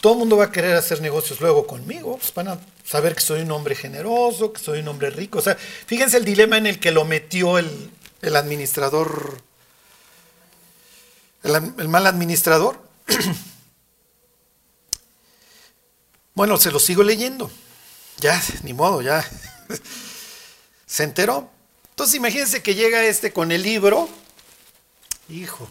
[0.00, 2.16] Todo el mundo va a querer hacer negocios luego conmigo.
[2.16, 5.38] Pues van a saber que soy un hombre generoso, que soy un hombre rico.
[5.38, 7.90] O sea, fíjense el dilema en el que lo metió el,
[8.22, 9.42] administrador,
[11.42, 12.80] el, mal administrador.
[16.34, 17.50] bueno, se lo sigo leyendo.
[18.18, 19.28] Ya, ni modo, ya.
[20.86, 21.50] se enteró.
[21.90, 24.08] Entonces imagínense que llega este con el libro.
[25.28, 25.70] Hijo.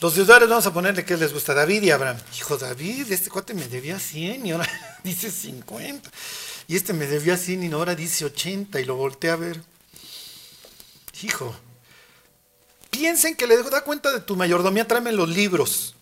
[0.00, 2.18] Los deudores vamos a ponerle que les gusta David y Abraham.
[2.36, 4.68] Hijo David, este cuate me debía 100 y ahora
[5.04, 6.10] dice 50.
[6.66, 9.60] Y este me debía 100 y ahora dice 80 y lo volteé a ver.
[11.22, 11.54] Hijo,
[12.90, 15.94] piensen que le da cuenta de tu mayordomía, tráeme los libros.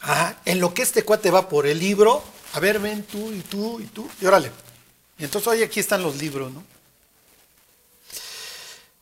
[0.00, 2.24] Ah, en lo que este cuate va por el libro,
[2.54, 4.50] a ver, ven tú y tú y tú, y órale.
[5.18, 6.64] Y entonces, hoy aquí están los libros, ¿no?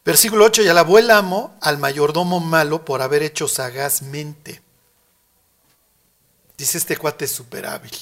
[0.05, 4.62] Versículo 8, y alabó el amo al mayordomo malo por haber hecho sagazmente.
[6.57, 7.26] Dice este cuate
[7.66, 7.92] hábil.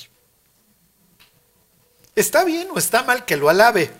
[2.14, 3.92] ¿Está bien o está mal que lo alabe?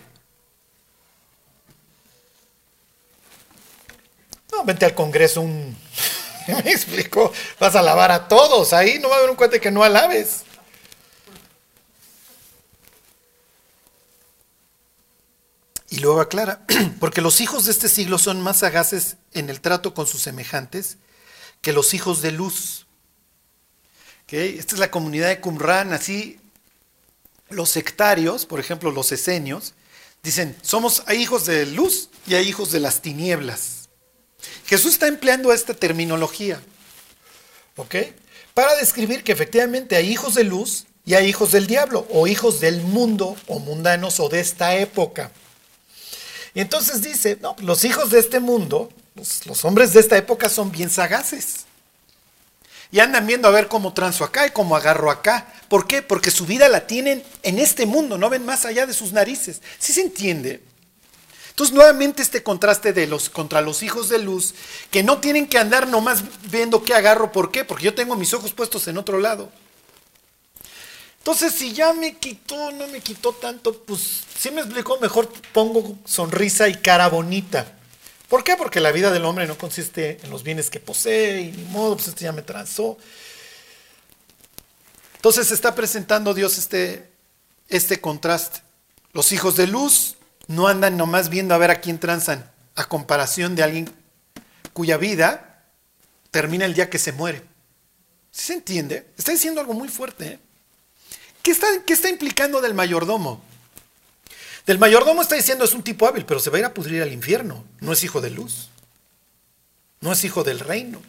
[4.51, 5.77] No, vente al Congreso un...
[6.47, 9.71] Me explico, vas a alabar a todos, ahí no va a haber un cuate que
[9.71, 10.43] no alabes.
[15.89, 16.65] Y luego aclara,
[16.99, 20.97] porque los hijos de este siglo son más sagaces en el trato con sus semejantes
[21.61, 22.85] que los hijos de luz.
[24.27, 26.39] Esta es la comunidad de Qumran, así
[27.49, 29.73] los sectarios, por ejemplo los esenios,
[30.21, 33.89] dicen, somos, hijos de luz y hay hijos de las tinieblas.
[34.65, 36.61] Jesús está empleando esta terminología,
[37.75, 37.95] ¿ok?
[38.53, 42.59] Para describir que efectivamente hay hijos de luz y hay hijos del diablo, o hijos
[42.59, 45.31] del mundo, o mundanos, o de esta época.
[46.53, 48.91] Y entonces dice, no, los hijos de este mundo,
[49.45, 51.65] los, hombres de esta época son bien sagaces.
[52.91, 55.53] Y andan viendo a ver cómo transo acá y cómo agarro acá.
[55.67, 56.01] ¿Por qué?
[56.01, 59.61] Porque su vida la tienen en este mundo, no ven más allá de sus narices.
[59.77, 60.63] ¿Sí se entiende?
[61.49, 64.55] Entonces, nuevamente este contraste de los contra los hijos de luz,
[64.89, 67.65] que no tienen que andar nomás viendo qué agarro, ¿por qué?
[67.65, 69.51] Porque yo tengo mis ojos puestos en otro lado.
[71.19, 75.97] Entonces, si ya me quitó, no me quitó tanto, pues si me explicó, mejor pongo
[76.05, 77.75] sonrisa y cara bonita.
[78.29, 78.55] ¿Por qué?
[78.55, 81.95] Porque la vida del hombre no consiste en los bienes que posee y ni modo,
[81.95, 82.97] pues este ya me transó.
[85.15, 87.09] Entonces está presentando Dios este,
[87.67, 88.61] este contraste.
[89.11, 90.15] Los hijos de luz
[90.47, 93.93] no andan nomás viendo a ver a quién transan, a comparación de alguien
[94.71, 95.65] cuya vida
[96.31, 97.43] termina el día que se muere.
[98.31, 99.11] ¿Sí se entiende?
[99.17, 100.25] Está diciendo algo muy fuerte.
[100.25, 100.39] ¿eh?
[101.41, 103.41] ¿Qué está, implicando del mayordomo?
[104.65, 107.01] Del mayordomo está diciendo es un tipo hábil, pero se va a ir a pudrir
[107.01, 107.63] al infierno.
[107.79, 108.69] No es hijo de luz.
[110.01, 111.01] No es hijo del reino.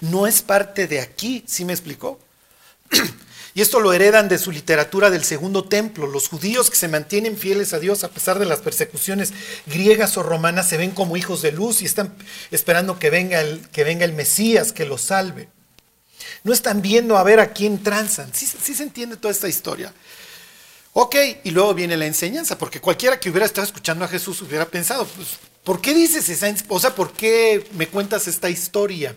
[0.00, 2.18] No es parte de aquí, ¿sí me explicó?
[3.54, 6.06] Y esto lo heredan de su literatura del segundo templo.
[6.06, 9.34] Los judíos que se mantienen fieles a Dios a pesar de las persecuciones
[9.66, 12.14] griegas o romanas se ven como hijos de luz y están
[12.50, 15.50] esperando que venga el, que venga el Mesías que los salve.
[16.44, 18.32] No están viendo a ver a quién transan.
[18.34, 19.92] Sí, se entiende toda esta historia.
[20.92, 24.66] Ok, y luego viene la enseñanza, porque cualquiera que hubiera estado escuchando a Jesús hubiera
[24.66, 29.16] pensado, pues ¿Por qué dices esa, o sea, por qué me cuentas esta historia?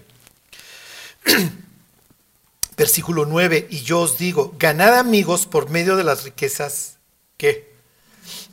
[2.77, 6.97] Versículo 9, y yo os digo, ganad amigos por medio de las riquezas,
[7.37, 7.73] ¿qué?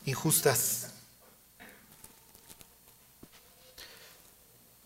[0.07, 0.82] Injustas.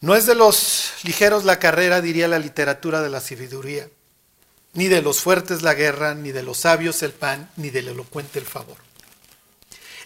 [0.01, 3.89] No es de los ligeros la carrera, diría la literatura de la sabiduría,
[4.75, 8.39] ni de los fuertes la guerra, ni de los sabios el pan, ni del elocuente
[8.39, 8.77] el favor.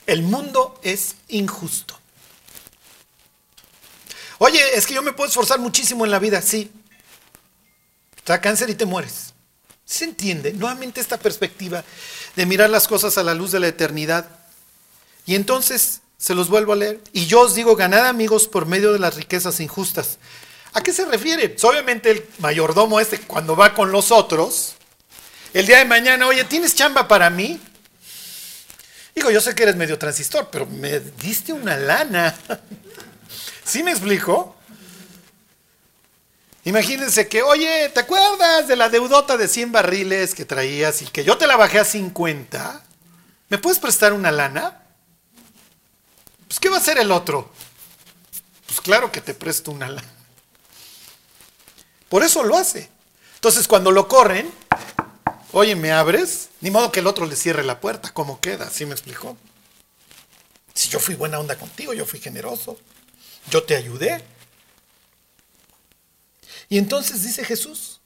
[0.06, 1.98] El mundo es injusto.
[4.38, 6.70] Oye, es que yo me puedo esforzar muchísimo en la vida, sí.
[8.24, 9.34] Da cáncer y te mueres.
[9.84, 10.52] ¿Se entiende?
[10.52, 11.84] Nuevamente esta perspectiva
[12.36, 14.30] de mirar las cosas a la luz de la eternidad.
[15.26, 17.00] Y entonces se los vuelvo a leer.
[17.12, 20.18] Y yo os digo, ganad amigos por medio de las riquezas injustas.
[20.74, 21.48] ¿A qué se refiere?
[21.48, 24.74] Pues obviamente el mayordomo este, cuando va con los otros,
[25.54, 27.58] el día de mañana, oye, ¿tienes chamba para mí?
[29.14, 32.36] Digo, yo sé que eres medio transistor, pero me diste una lana.
[33.64, 34.56] ¿Sí me explico?
[36.64, 41.24] Imagínense que, oye, ¿te acuerdas de la deudota de 100 barriles que traías y que
[41.24, 42.82] yo te la bajé a 50?
[43.48, 44.79] ¿Me puedes prestar una lana?
[46.50, 47.48] Pues, ¿qué va a hacer el otro?
[48.66, 50.10] Pues claro que te presto una lana.
[52.08, 52.90] Por eso lo hace.
[53.36, 54.52] Entonces, cuando lo corren,
[55.52, 56.48] oye, ¿me abres?
[56.60, 58.12] Ni modo que el otro le cierre la puerta.
[58.12, 58.68] ¿Cómo queda?
[58.68, 59.36] ¿Sí me explicó?
[60.74, 62.76] Si yo fui buena onda contigo, yo fui generoso.
[63.48, 64.24] Yo te ayudé.
[66.68, 68.00] Y entonces dice Jesús,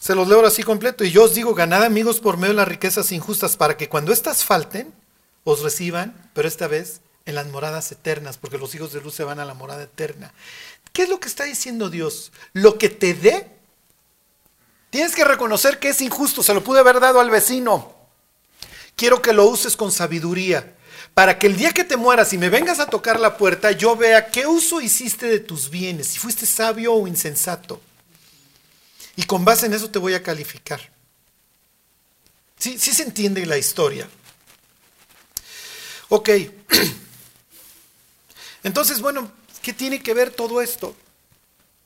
[0.00, 2.68] se los leo así completo, y yo os digo, ganad amigos por medio de las
[2.68, 4.94] riquezas injustas, para que cuando éstas falten,
[5.44, 9.24] os reciban, pero esta vez en las moradas eternas, porque los hijos de luz se
[9.24, 10.32] van a la morada eterna.
[10.92, 12.32] ¿Qué es lo que está diciendo Dios?
[12.52, 13.48] Lo que te dé,
[14.90, 17.94] tienes que reconocer que es injusto, se lo pude haber dado al vecino.
[18.94, 20.74] Quiero que lo uses con sabiduría
[21.12, 23.96] para que el día que te mueras y me vengas a tocar la puerta, yo
[23.96, 27.80] vea qué uso hiciste de tus bienes, si fuiste sabio o insensato.
[29.16, 30.80] Y con base en eso te voy a calificar.
[32.58, 34.08] Sí, sí se entiende la historia.
[36.08, 36.30] Ok.
[38.66, 39.30] Entonces, bueno,
[39.62, 40.96] ¿qué tiene que ver todo esto?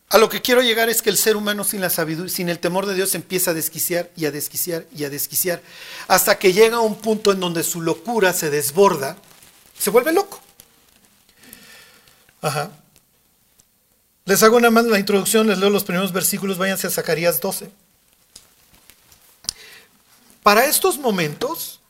[0.09, 2.59] A lo que quiero llegar es que el ser humano sin la sabiduría, sin el
[2.59, 5.61] temor de Dios empieza a desquiciar y a desquiciar y a desquiciar,
[6.09, 9.19] hasta que llega a un punto en donde su locura se desborda,
[9.79, 10.41] se vuelve loco.
[12.41, 12.71] Ajá.
[14.25, 17.71] Les hago una más la introducción, les leo los primeros versículos, váyanse a Zacarías 12.
[20.43, 21.81] Para estos momentos,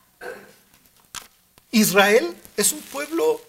[1.71, 3.39] Israel es un pueblo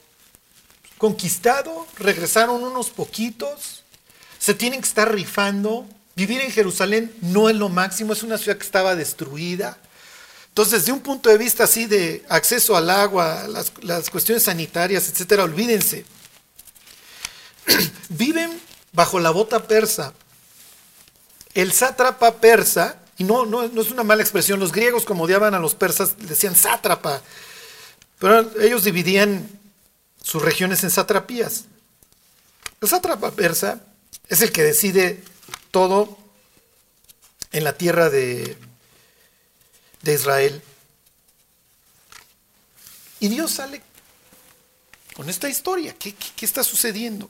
[1.03, 3.82] conquistado, regresaron unos poquitos,
[4.38, 5.84] se tienen que estar rifando.
[6.14, 9.76] Vivir en Jerusalén no es lo máximo, es una ciudad que estaba destruida.
[10.50, 15.42] Entonces, desde un punto de vista así de acceso al agua, las, cuestiones sanitarias, etcétera,
[15.42, 16.05] olvídense.
[18.11, 18.61] Viven
[18.92, 20.14] bajo la bota persa.
[21.53, 25.53] El sátrapa persa, y no, no, no, es una mala expresión, los griegos como odiaban
[25.55, 27.22] a los persas decían sátrapa,
[28.20, 29.61] pero ellos dividían
[30.22, 31.64] sus regiones en satrapías.
[32.80, 33.80] El sátrapa persa
[34.28, 35.22] es el que decide
[35.70, 36.18] todo
[37.52, 38.56] en la tierra de,
[40.02, 40.62] de Israel.
[43.20, 43.82] Y Dios sale
[45.14, 45.94] con esta historia.
[45.98, 47.28] ¿Qué, ¿Qué, está sucediendo?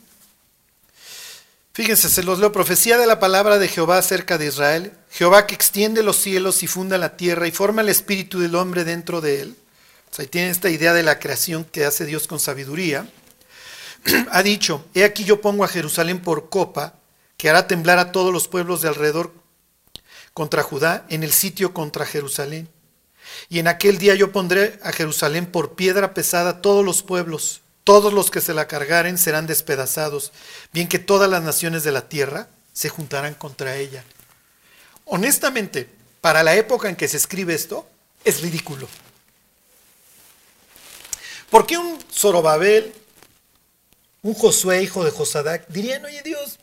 [1.74, 2.53] Fíjense, se los leo.
[2.53, 4.93] Profecía de la palabra de Jehová acerca de Israel.
[5.11, 8.84] Jehová que extiende los cielos y funda la tierra y forma el espíritu del hombre
[8.84, 9.57] dentro de él.
[10.19, 13.09] O tiene esta idea de la creación que hace Dios con sabiduría
[14.31, 16.95] ha dicho, he aquí yo pongo a Jerusalén por copa,
[17.37, 19.33] que hará temblar a todos los pueblos de alrededor
[20.35, 22.69] contra Judá, en el sitio contra Jerusalén.
[23.49, 28.13] Y en aquel día yo pondré a Jerusalén por piedra pesada todos los pueblos, todos
[28.13, 30.33] los que se la cargaren serán despedazados,
[30.73, 34.05] bien que todas las naciones de la tierra se juntarán contra ella.
[35.07, 35.89] Honestamente,
[36.21, 37.89] para la época en que se escribe esto,
[38.25, 38.89] es ridículo.
[41.53, 42.94] ¿Por qué un Zorobabel,
[44.22, 46.59] un Josué, hijo de Josadac, dirían, oye Dios,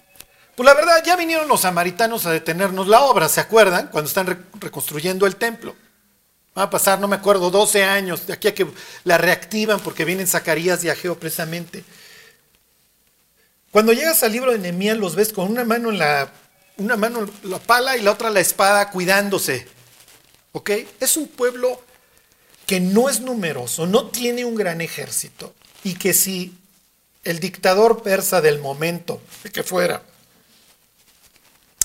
[0.56, 3.90] pues la verdad, ya vinieron los samaritanos a detenernos la obra, ¿se acuerdan?
[3.90, 5.76] Cuando están reconstruyendo el templo.
[6.58, 8.66] Va a pasar, no me acuerdo, 12 años de aquí a que
[9.04, 11.84] la reactivan porque vienen Zacarías y Ageo precisamente.
[13.70, 16.32] Cuando llegas al libro de Nehemías los ves con una mano en la
[16.78, 19.68] una mano la pala y la otra la espada cuidándose.
[20.52, 20.72] ¿Ok?
[21.00, 21.80] Es un pueblo
[22.70, 26.56] que no es numeroso, no tiene un gran ejército y que si
[27.24, 30.04] el dictador persa del momento, que fuera,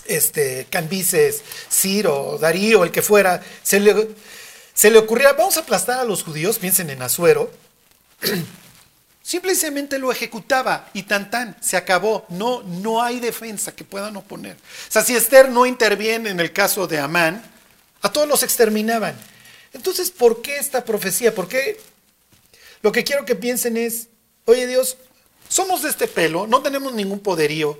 [0.05, 1.41] este, Cambises,
[1.73, 4.11] Ciro, Darío, el que fuera, se le,
[4.75, 7.51] se le ocurría, vamos a aplastar a los judíos, piensen en Azuero,
[9.23, 12.27] Simplemente lo ejecutaba y tan tan, se acabó.
[12.29, 14.55] No, no hay defensa que puedan oponer.
[14.55, 17.43] O sea, si Esther no interviene en el caso de Amán,
[18.03, 19.17] a todos los exterminaban.
[19.75, 21.35] Entonces, ¿por qué esta profecía?
[21.35, 21.79] ¿Por qué?
[22.81, 24.09] Lo que quiero que piensen es,
[24.47, 24.97] oye Dios,
[25.49, 27.79] somos de este pelo, no tenemos ningún poderío.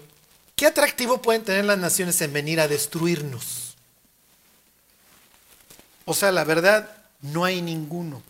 [0.57, 3.77] ¿Qué atractivo pueden tener las naciones en venir a destruirnos?
[6.05, 8.23] O sea, la verdad, no hay ninguno.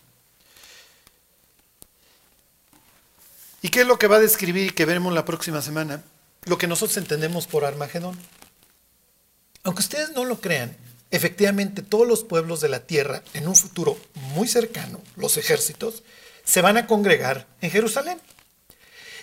[3.63, 6.03] ¿Y qué es lo que va a describir y que veremos la próxima semana?
[6.45, 8.19] Lo que nosotros entendemos por Armagedón.
[9.63, 10.77] Aunque ustedes no lo crean,
[11.15, 13.97] efectivamente todos los pueblos de la tierra, en un futuro
[14.35, 16.03] muy cercano, los ejércitos,
[16.45, 18.21] se van a congregar en Jerusalén.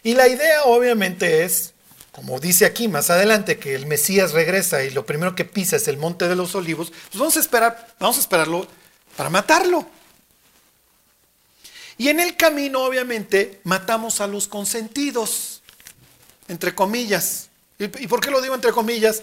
[0.04, 1.74] Y la idea obviamente es,
[2.12, 5.88] como dice aquí más adelante, que el Mesías regresa y lo primero que pisa es
[5.88, 8.68] el monte de los olivos, pues vamos a esperar, vamos a esperarlo
[9.18, 9.86] para matarlo.
[11.98, 15.62] Y en el camino, obviamente, matamos a los consentidos,
[16.48, 17.50] entre comillas.
[17.78, 19.22] ¿Y por qué lo digo entre comillas?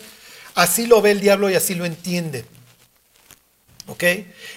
[0.55, 2.45] Así lo ve el diablo y así lo entiende.
[3.89, 4.05] ¿Ok?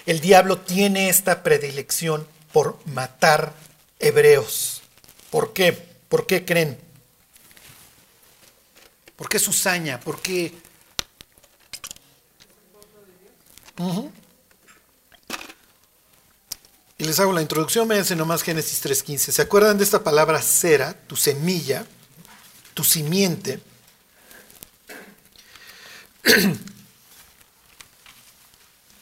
[0.06, 3.54] El diablo tiene esta predilección por matar
[3.98, 4.82] hebreos.
[5.30, 5.72] ¿Por qué?
[6.08, 6.78] ¿Por qué creen?
[9.16, 9.98] ¿Por qué su saña?
[10.00, 10.52] ¿Por qué?
[16.98, 19.32] Y les hago la introducción, véanse nomás Génesis 3.15.
[19.32, 21.86] ¿Se acuerdan de esta palabra cera, tu semilla,
[22.74, 23.60] tu simiente?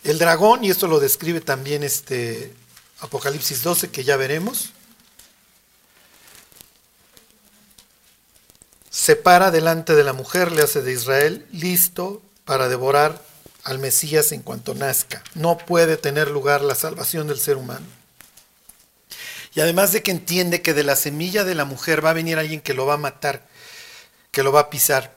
[0.04, 2.54] El dragón, y esto lo describe también este
[3.00, 4.70] Apocalipsis 12, que ya veremos,
[8.90, 13.22] se para delante de la mujer, le hace de Israel, listo para devorar
[13.64, 15.22] al Mesías en cuanto nazca.
[15.34, 17.86] No puede tener lugar la salvación del ser humano.
[19.54, 22.38] Y además de que entiende que de la semilla de la mujer va a venir
[22.38, 23.46] alguien que lo va a matar,
[24.30, 25.16] que lo va a pisar.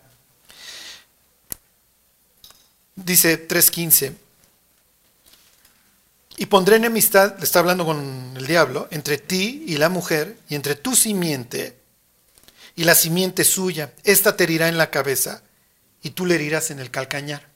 [2.96, 4.14] Dice 3.15,
[6.38, 10.56] y pondré enemistad, le está hablando con el diablo, entre ti y la mujer, y
[10.56, 11.78] entre tu simiente
[12.76, 13.94] y la simiente suya.
[14.04, 15.44] Esta te herirá en la cabeza,
[16.02, 17.48] y tú le herirás en el calcañar.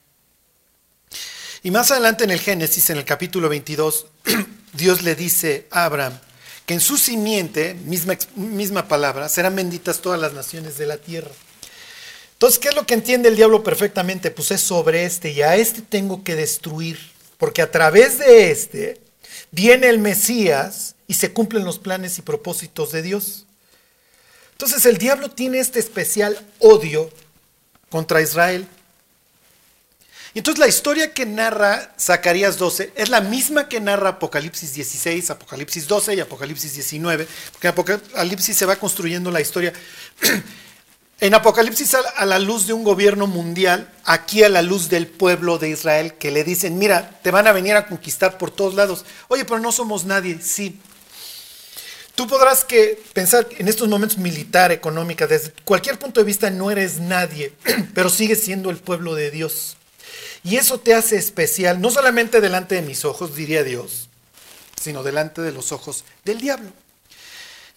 [1.62, 4.06] Y más adelante en el Génesis, en el capítulo 22,
[4.72, 6.18] Dios le dice a Abraham
[6.64, 11.30] que en su simiente, misma, misma palabra, serán benditas todas las naciones de la tierra.
[12.34, 14.30] Entonces, ¿qué es lo que entiende el diablo perfectamente?
[14.30, 16.98] Pues es sobre este, y a este tengo que destruir,
[17.38, 19.00] porque a través de este
[19.50, 23.46] viene el Mesías y se cumplen los planes y propósitos de Dios.
[24.52, 27.10] Entonces el diablo tiene este especial odio
[27.90, 28.66] contra Israel.
[30.34, 35.30] Y entonces la historia que narra Zacarías 12 es la misma que narra Apocalipsis 16,
[35.30, 39.72] Apocalipsis 12 y Apocalipsis 19, porque en Apocalipsis se va construyendo la historia.
[41.20, 45.58] En Apocalipsis a la luz de un gobierno mundial, aquí a la luz del pueblo
[45.58, 49.04] de Israel, que le dicen, mira, te van a venir a conquistar por todos lados.
[49.26, 50.78] Oye, pero no somos nadie, sí.
[52.14, 56.70] Tú podrás que pensar en estos momentos militar, económica, desde cualquier punto de vista no
[56.70, 57.52] eres nadie,
[57.94, 59.76] pero sigues siendo el pueblo de Dios.
[60.44, 64.08] Y eso te hace especial, no solamente delante de mis ojos, diría Dios,
[64.80, 66.70] sino delante de los ojos del diablo.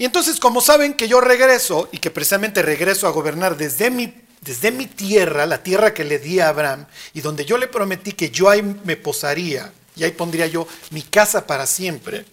[0.02, 4.12] Y entonces, como saben que yo regreso y que precisamente regreso a gobernar desde mi,
[4.42, 8.14] desde mi tierra, la tierra que le di a Abraham, y donde yo le prometí
[8.14, 12.26] que yo ahí me posaría, y ahí pondría yo mi casa para siempre.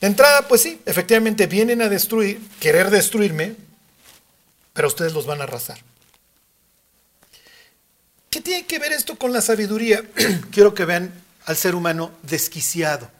[0.00, 3.56] De entrada, pues sí, efectivamente vienen a destruir, querer destruirme,
[4.74, 5.80] pero ustedes los van a arrasar.
[8.30, 10.04] ¿Qué tiene que ver esto con la sabiduría?
[10.52, 11.12] Quiero que vean
[11.46, 13.10] al ser humano desquiciado.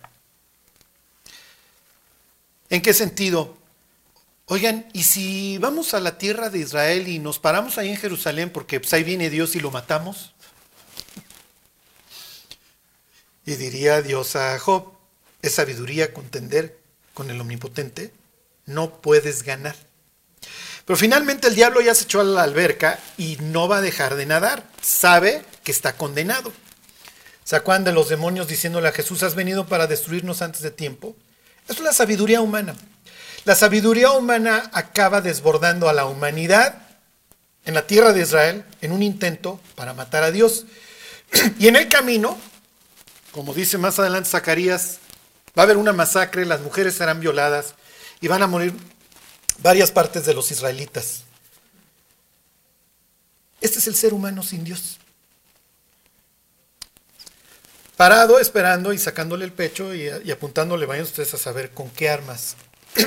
[2.75, 3.57] ¿En qué sentido?
[4.47, 8.51] Oigan, ¿y si vamos a la tierra de Israel y nos paramos ahí en Jerusalén
[8.51, 10.35] porque pues, ahí viene Dios y lo matamos?
[13.47, 14.93] Y diría Dios a Job,
[15.41, 16.77] es sabiduría contender
[17.15, 18.13] con el omnipotente,
[18.67, 19.77] no puedes ganar.
[20.85, 24.17] Pero finalmente el diablo ya se echó a la alberca y no va a dejar
[24.17, 24.69] de nadar.
[24.83, 26.53] Sabe que está condenado.
[27.45, 31.15] ¿Se de los demonios diciéndole a Jesús, has venido para destruirnos antes de tiempo?
[31.69, 32.75] Es la sabiduría humana.
[33.45, 36.79] La sabiduría humana acaba desbordando a la humanidad
[37.65, 40.67] en la tierra de Israel en un intento para matar a Dios.
[41.59, 42.39] Y en el camino,
[43.33, 44.99] como dice más adelante Zacarías,
[45.57, 47.75] va a haber una masacre, las mujeres serán violadas
[48.21, 48.75] y van a morir
[49.59, 51.25] varias partes de los israelitas.
[53.61, 54.99] Este es el ser humano sin Dios.
[57.97, 62.57] Parado, esperando y sacándole el pecho y, apuntándole, vayan ustedes a saber con qué armas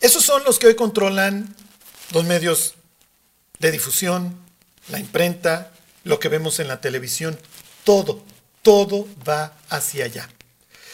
[0.00, 1.54] Esos son los que hoy controlan
[2.12, 2.74] los medios
[3.58, 4.36] de difusión,
[4.90, 5.72] la imprenta,
[6.04, 7.36] lo que vemos en la televisión.
[7.82, 8.22] Todo,
[8.62, 10.28] todo va hacia allá.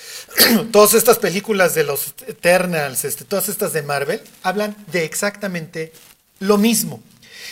[0.73, 5.93] todas estas películas de los Eternals, este, todas estas de Marvel, hablan de exactamente
[6.41, 7.03] lo mismo.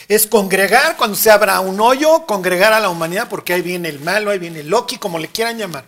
[0.08, 4.00] Es congregar cuando se abra un hoyo, congregar a la humanidad, porque ahí viene el
[4.00, 5.84] malo, ahí viene Loki, como le quieran llamar.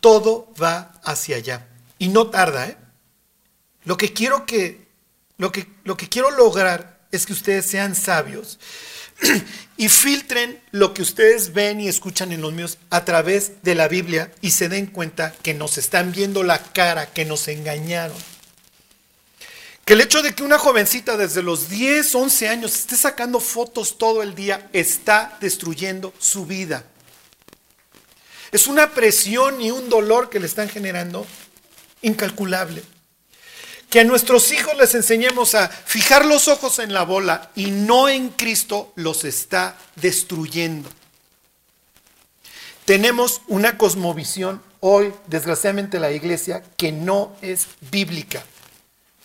[0.00, 1.66] Todo va hacia allá.
[1.98, 2.76] Y no tarda, ¿eh?
[3.84, 4.88] Lo que quiero que,
[5.38, 8.58] lo que, lo que quiero lograr es que ustedes sean sabios
[9.76, 13.88] y filtren lo que ustedes ven y escuchan en los míos a través de la
[13.88, 18.16] Biblia y se den cuenta que nos están viendo la cara, que nos engañaron.
[19.86, 23.96] Que el hecho de que una jovencita desde los 10, 11 años esté sacando fotos
[23.96, 26.84] todo el día está destruyendo su vida.
[28.52, 31.26] Es una presión y un dolor que le están generando
[32.02, 32.82] incalculable
[33.90, 38.08] que a nuestros hijos les enseñemos a fijar los ojos en la bola y no
[38.08, 40.90] en Cristo, los está destruyendo.
[42.84, 48.44] Tenemos una cosmovisión hoy, desgraciadamente, la iglesia que no es bíblica.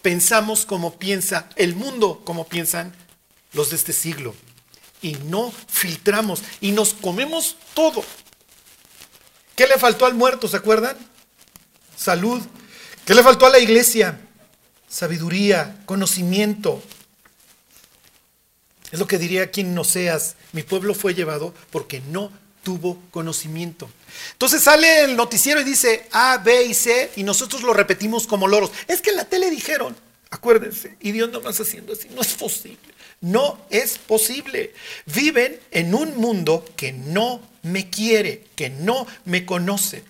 [0.02, 2.94] Pensamos como piensa el mundo, como piensan
[3.54, 4.36] los de este siglo.
[5.02, 8.04] Y no filtramos y nos comemos todo.
[9.56, 10.98] ¿Qué le faltó al muerto, se acuerdan?
[11.96, 12.42] Salud.
[13.06, 14.20] ¿Qué le faltó a la iglesia?
[14.92, 16.84] sabiduría, conocimiento.
[18.92, 20.36] Es lo que diría quien no seas.
[20.52, 22.30] Mi pueblo fue llevado porque no
[22.64, 23.90] tuvo conocimiento.
[24.34, 28.48] Entonces sale el noticiero y dice A, B y C y nosotros lo repetimos como
[28.48, 28.72] loros.
[28.88, 29.96] Es que en la tele dijeron,
[30.30, 32.92] acuérdense, y Dios no más haciendo así, no es posible.
[33.22, 34.74] No es posible.
[35.06, 40.04] Viven en un mundo que no me quiere, que no me conoce.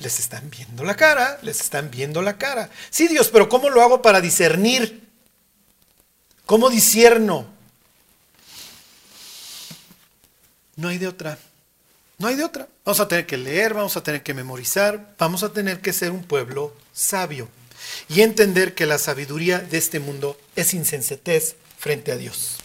[0.00, 2.70] Les están viendo la cara, les están viendo la cara.
[2.90, 5.08] Sí, Dios, pero ¿cómo lo hago para discernir?
[6.46, 7.46] ¿Cómo disierno?
[10.80, 11.38] No hay de otra.
[12.16, 12.66] No hay de otra.
[12.86, 16.10] Vamos a tener que leer, vamos a tener que memorizar, vamos a tener que ser
[16.10, 17.48] un pueblo sabio
[18.08, 22.56] y entender que la sabiduría de este mundo es insensatez frente a Dios.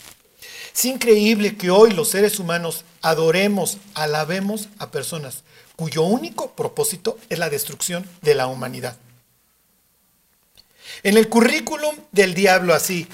[0.73, 5.43] Es increíble que hoy los seres humanos adoremos, alabemos a personas
[5.75, 8.95] cuyo único propósito es la destrucción de la humanidad.
[11.03, 13.07] En el currículum del diablo así,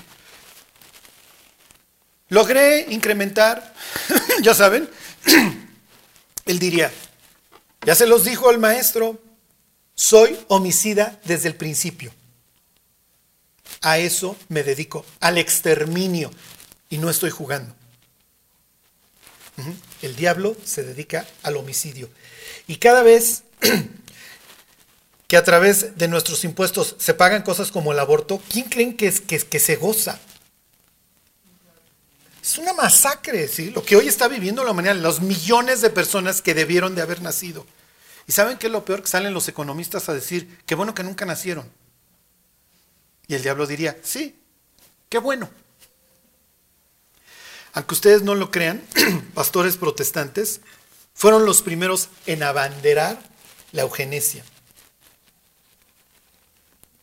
[2.31, 3.73] logré incrementar,
[4.41, 4.89] ya saben,
[6.45, 6.91] él diría,
[7.85, 9.21] ya se los dijo el maestro,
[9.95, 12.11] soy homicida desde el principio.
[13.81, 16.31] A eso me dedico, al exterminio,
[16.89, 17.75] y no estoy jugando.
[20.01, 22.09] El diablo se dedica al homicidio.
[22.65, 23.43] Y cada vez
[25.27, 29.07] que a través de nuestros impuestos se pagan cosas como el aborto, ¿quién creen que,
[29.07, 30.19] es, que, que se goza?
[32.41, 33.69] Es una masacre, ¿sí?
[33.69, 37.21] Lo que hoy está viviendo la humanidad, los millones de personas que debieron de haber
[37.21, 37.65] nacido.
[38.27, 39.01] ¿Y saben qué es lo peor?
[39.01, 41.69] Que salen los economistas a decir, qué bueno que nunca nacieron.
[43.27, 44.39] Y el diablo diría, sí,
[45.07, 45.49] qué bueno.
[47.73, 48.81] Aunque ustedes no lo crean,
[49.33, 50.61] pastores protestantes,
[51.13, 53.21] fueron los primeros en abanderar
[53.71, 54.43] la eugenesia.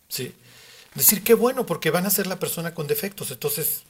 [0.09, 0.35] ¿Sí?
[0.95, 3.83] Decir qué bueno, porque van a ser la persona con defectos, entonces,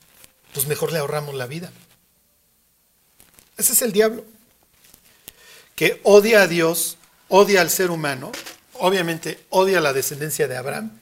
[0.53, 1.73] pues mejor le ahorramos la vida.
[3.57, 4.25] Ese es el diablo,
[5.75, 6.97] que odia a Dios,
[7.29, 8.31] odia al ser humano,
[8.75, 10.99] obviamente odia a la descendencia de Abraham,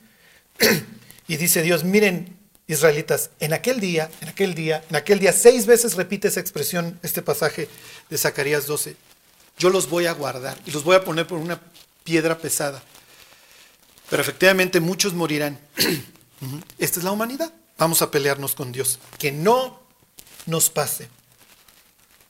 [1.29, 2.37] y dice Dios, miren,
[2.67, 6.99] israelitas, en aquel día, en aquel día, en aquel día, seis veces repite esa expresión,
[7.03, 7.69] este pasaje
[8.09, 8.97] de Zacarías 12,
[9.59, 11.61] yo los voy a guardar y los voy a poner por una
[12.05, 12.83] piedra pesada.
[14.09, 15.59] Pero efectivamente muchos morirán.
[16.79, 17.53] Esta es la humanidad.
[17.79, 18.99] Vamos a pelearnos con Dios.
[19.19, 19.81] Que no
[20.47, 21.09] nos pase.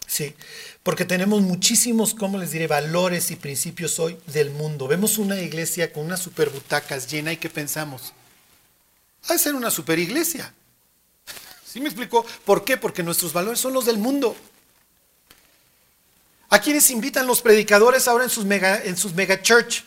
[0.07, 0.35] Sí,
[0.83, 4.87] porque tenemos muchísimos, como les diré, valores y principios hoy del mundo.
[4.87, 8.13] Vemos una iglesia con unas super butacas llena y ¿qué pensamos?
[9.29, 10.55] Ha de ser una super iglesia.
[11.67, 12.25] ¿Sí me explico?
[12.45, 12.77] ¿Por qué?
[12.77, 14.37] Porque nuestros valores son los del mundo.
[16.49, 19.83] ¿A quiénes invitan los predicadores ahora en sus mega, en sus mega church?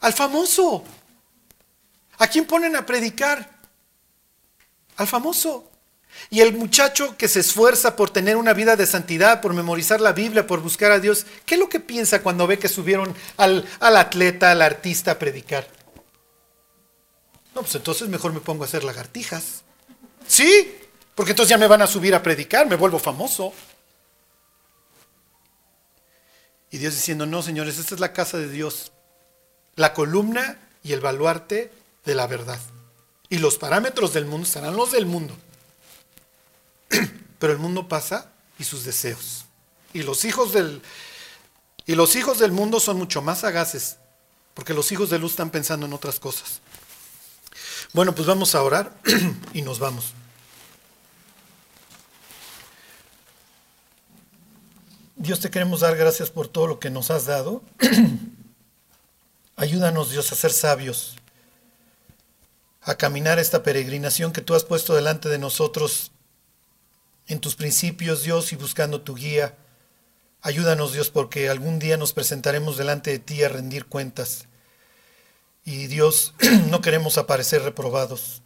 [0.00, 0.84] Al famoso.
[2.18, 3.51] ¿A quién ponen a predicar?
[4.96, 5.72] Al famoso.
[6.30, 10.12] Y el muchacho que se esfuerza por tener una vida de santidad, por memorizar la
[10.12, 13.66] Biblia, por buscar a Dios, ¿qué es lo que piensa cuando ve que subieron al,
[13.80, 15.66] atleta, al artista a predicar?
[17.54, 19.62] No, pues entonces mejor me pongo a hacer lagartijas.
[20.26, 20.78] Sí,
[21.14, 23.52] porque entonces ya me van a subir a predicar, me vuelvo famoso.
[26.70, 28.92] Y Dios diciendo, no, señores, esta es la casa de Dios.
[29.74, 31.70] la columna y el baluarte
[32.04, 32.58] de la verdad.
[33.32, 35.34] Y los parámetros del mundo serán los del mundo.
[37.38, 39.46] Pero el mundo pasa y sus deseos.
[39.94, 40.82] Y los hijos del
[41.86, 43.96] y los hijos del mundo son mucho más sagaces,
[44.52, 46.60] porque los hijos de luz están pensando en otras cosas.
[47.94, 48.94] Bueno, pues vamos a orar
[49.54, 50.12] y nos vamos.
[55.16, 57.62] Dios te queremos dar gracias por todo lo que nos has dado.
[59.56, 61.16] Ayúdanos Dios a ser sabios,
[62.82, 66.10] a caminar esta peregrinación que tú has puesto delante de nosotros
[67.26, 69.56] en tus principios, Dios, y buscando tu guía.
[70.40, 74.46] Ayúdanos, Dios, porque algún día nos presentaremos delante de ti a rendir cuentas.
[75.64, 76.34] Y Dios,
[76.68, 78.42] no queremos aparecer reprobados.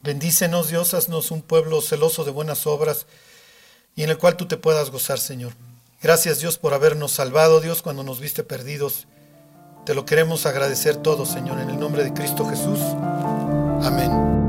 [0.00, 3.06] Bendícenos, Dios, haznos un pueblo celoso de buenas obras
[3.96, 5.54] y en el cual tú te puedas gozar, Señor.
[6.02, 9.06] Gracias, Dios, por habernos salvado, Dios, cuando nos viste perdidos.
[9.88, 12.78] Te lo queremos agradecer todo, Señor, en el nombre de Cristo Jesús.
[13.82, 14.47] Amén.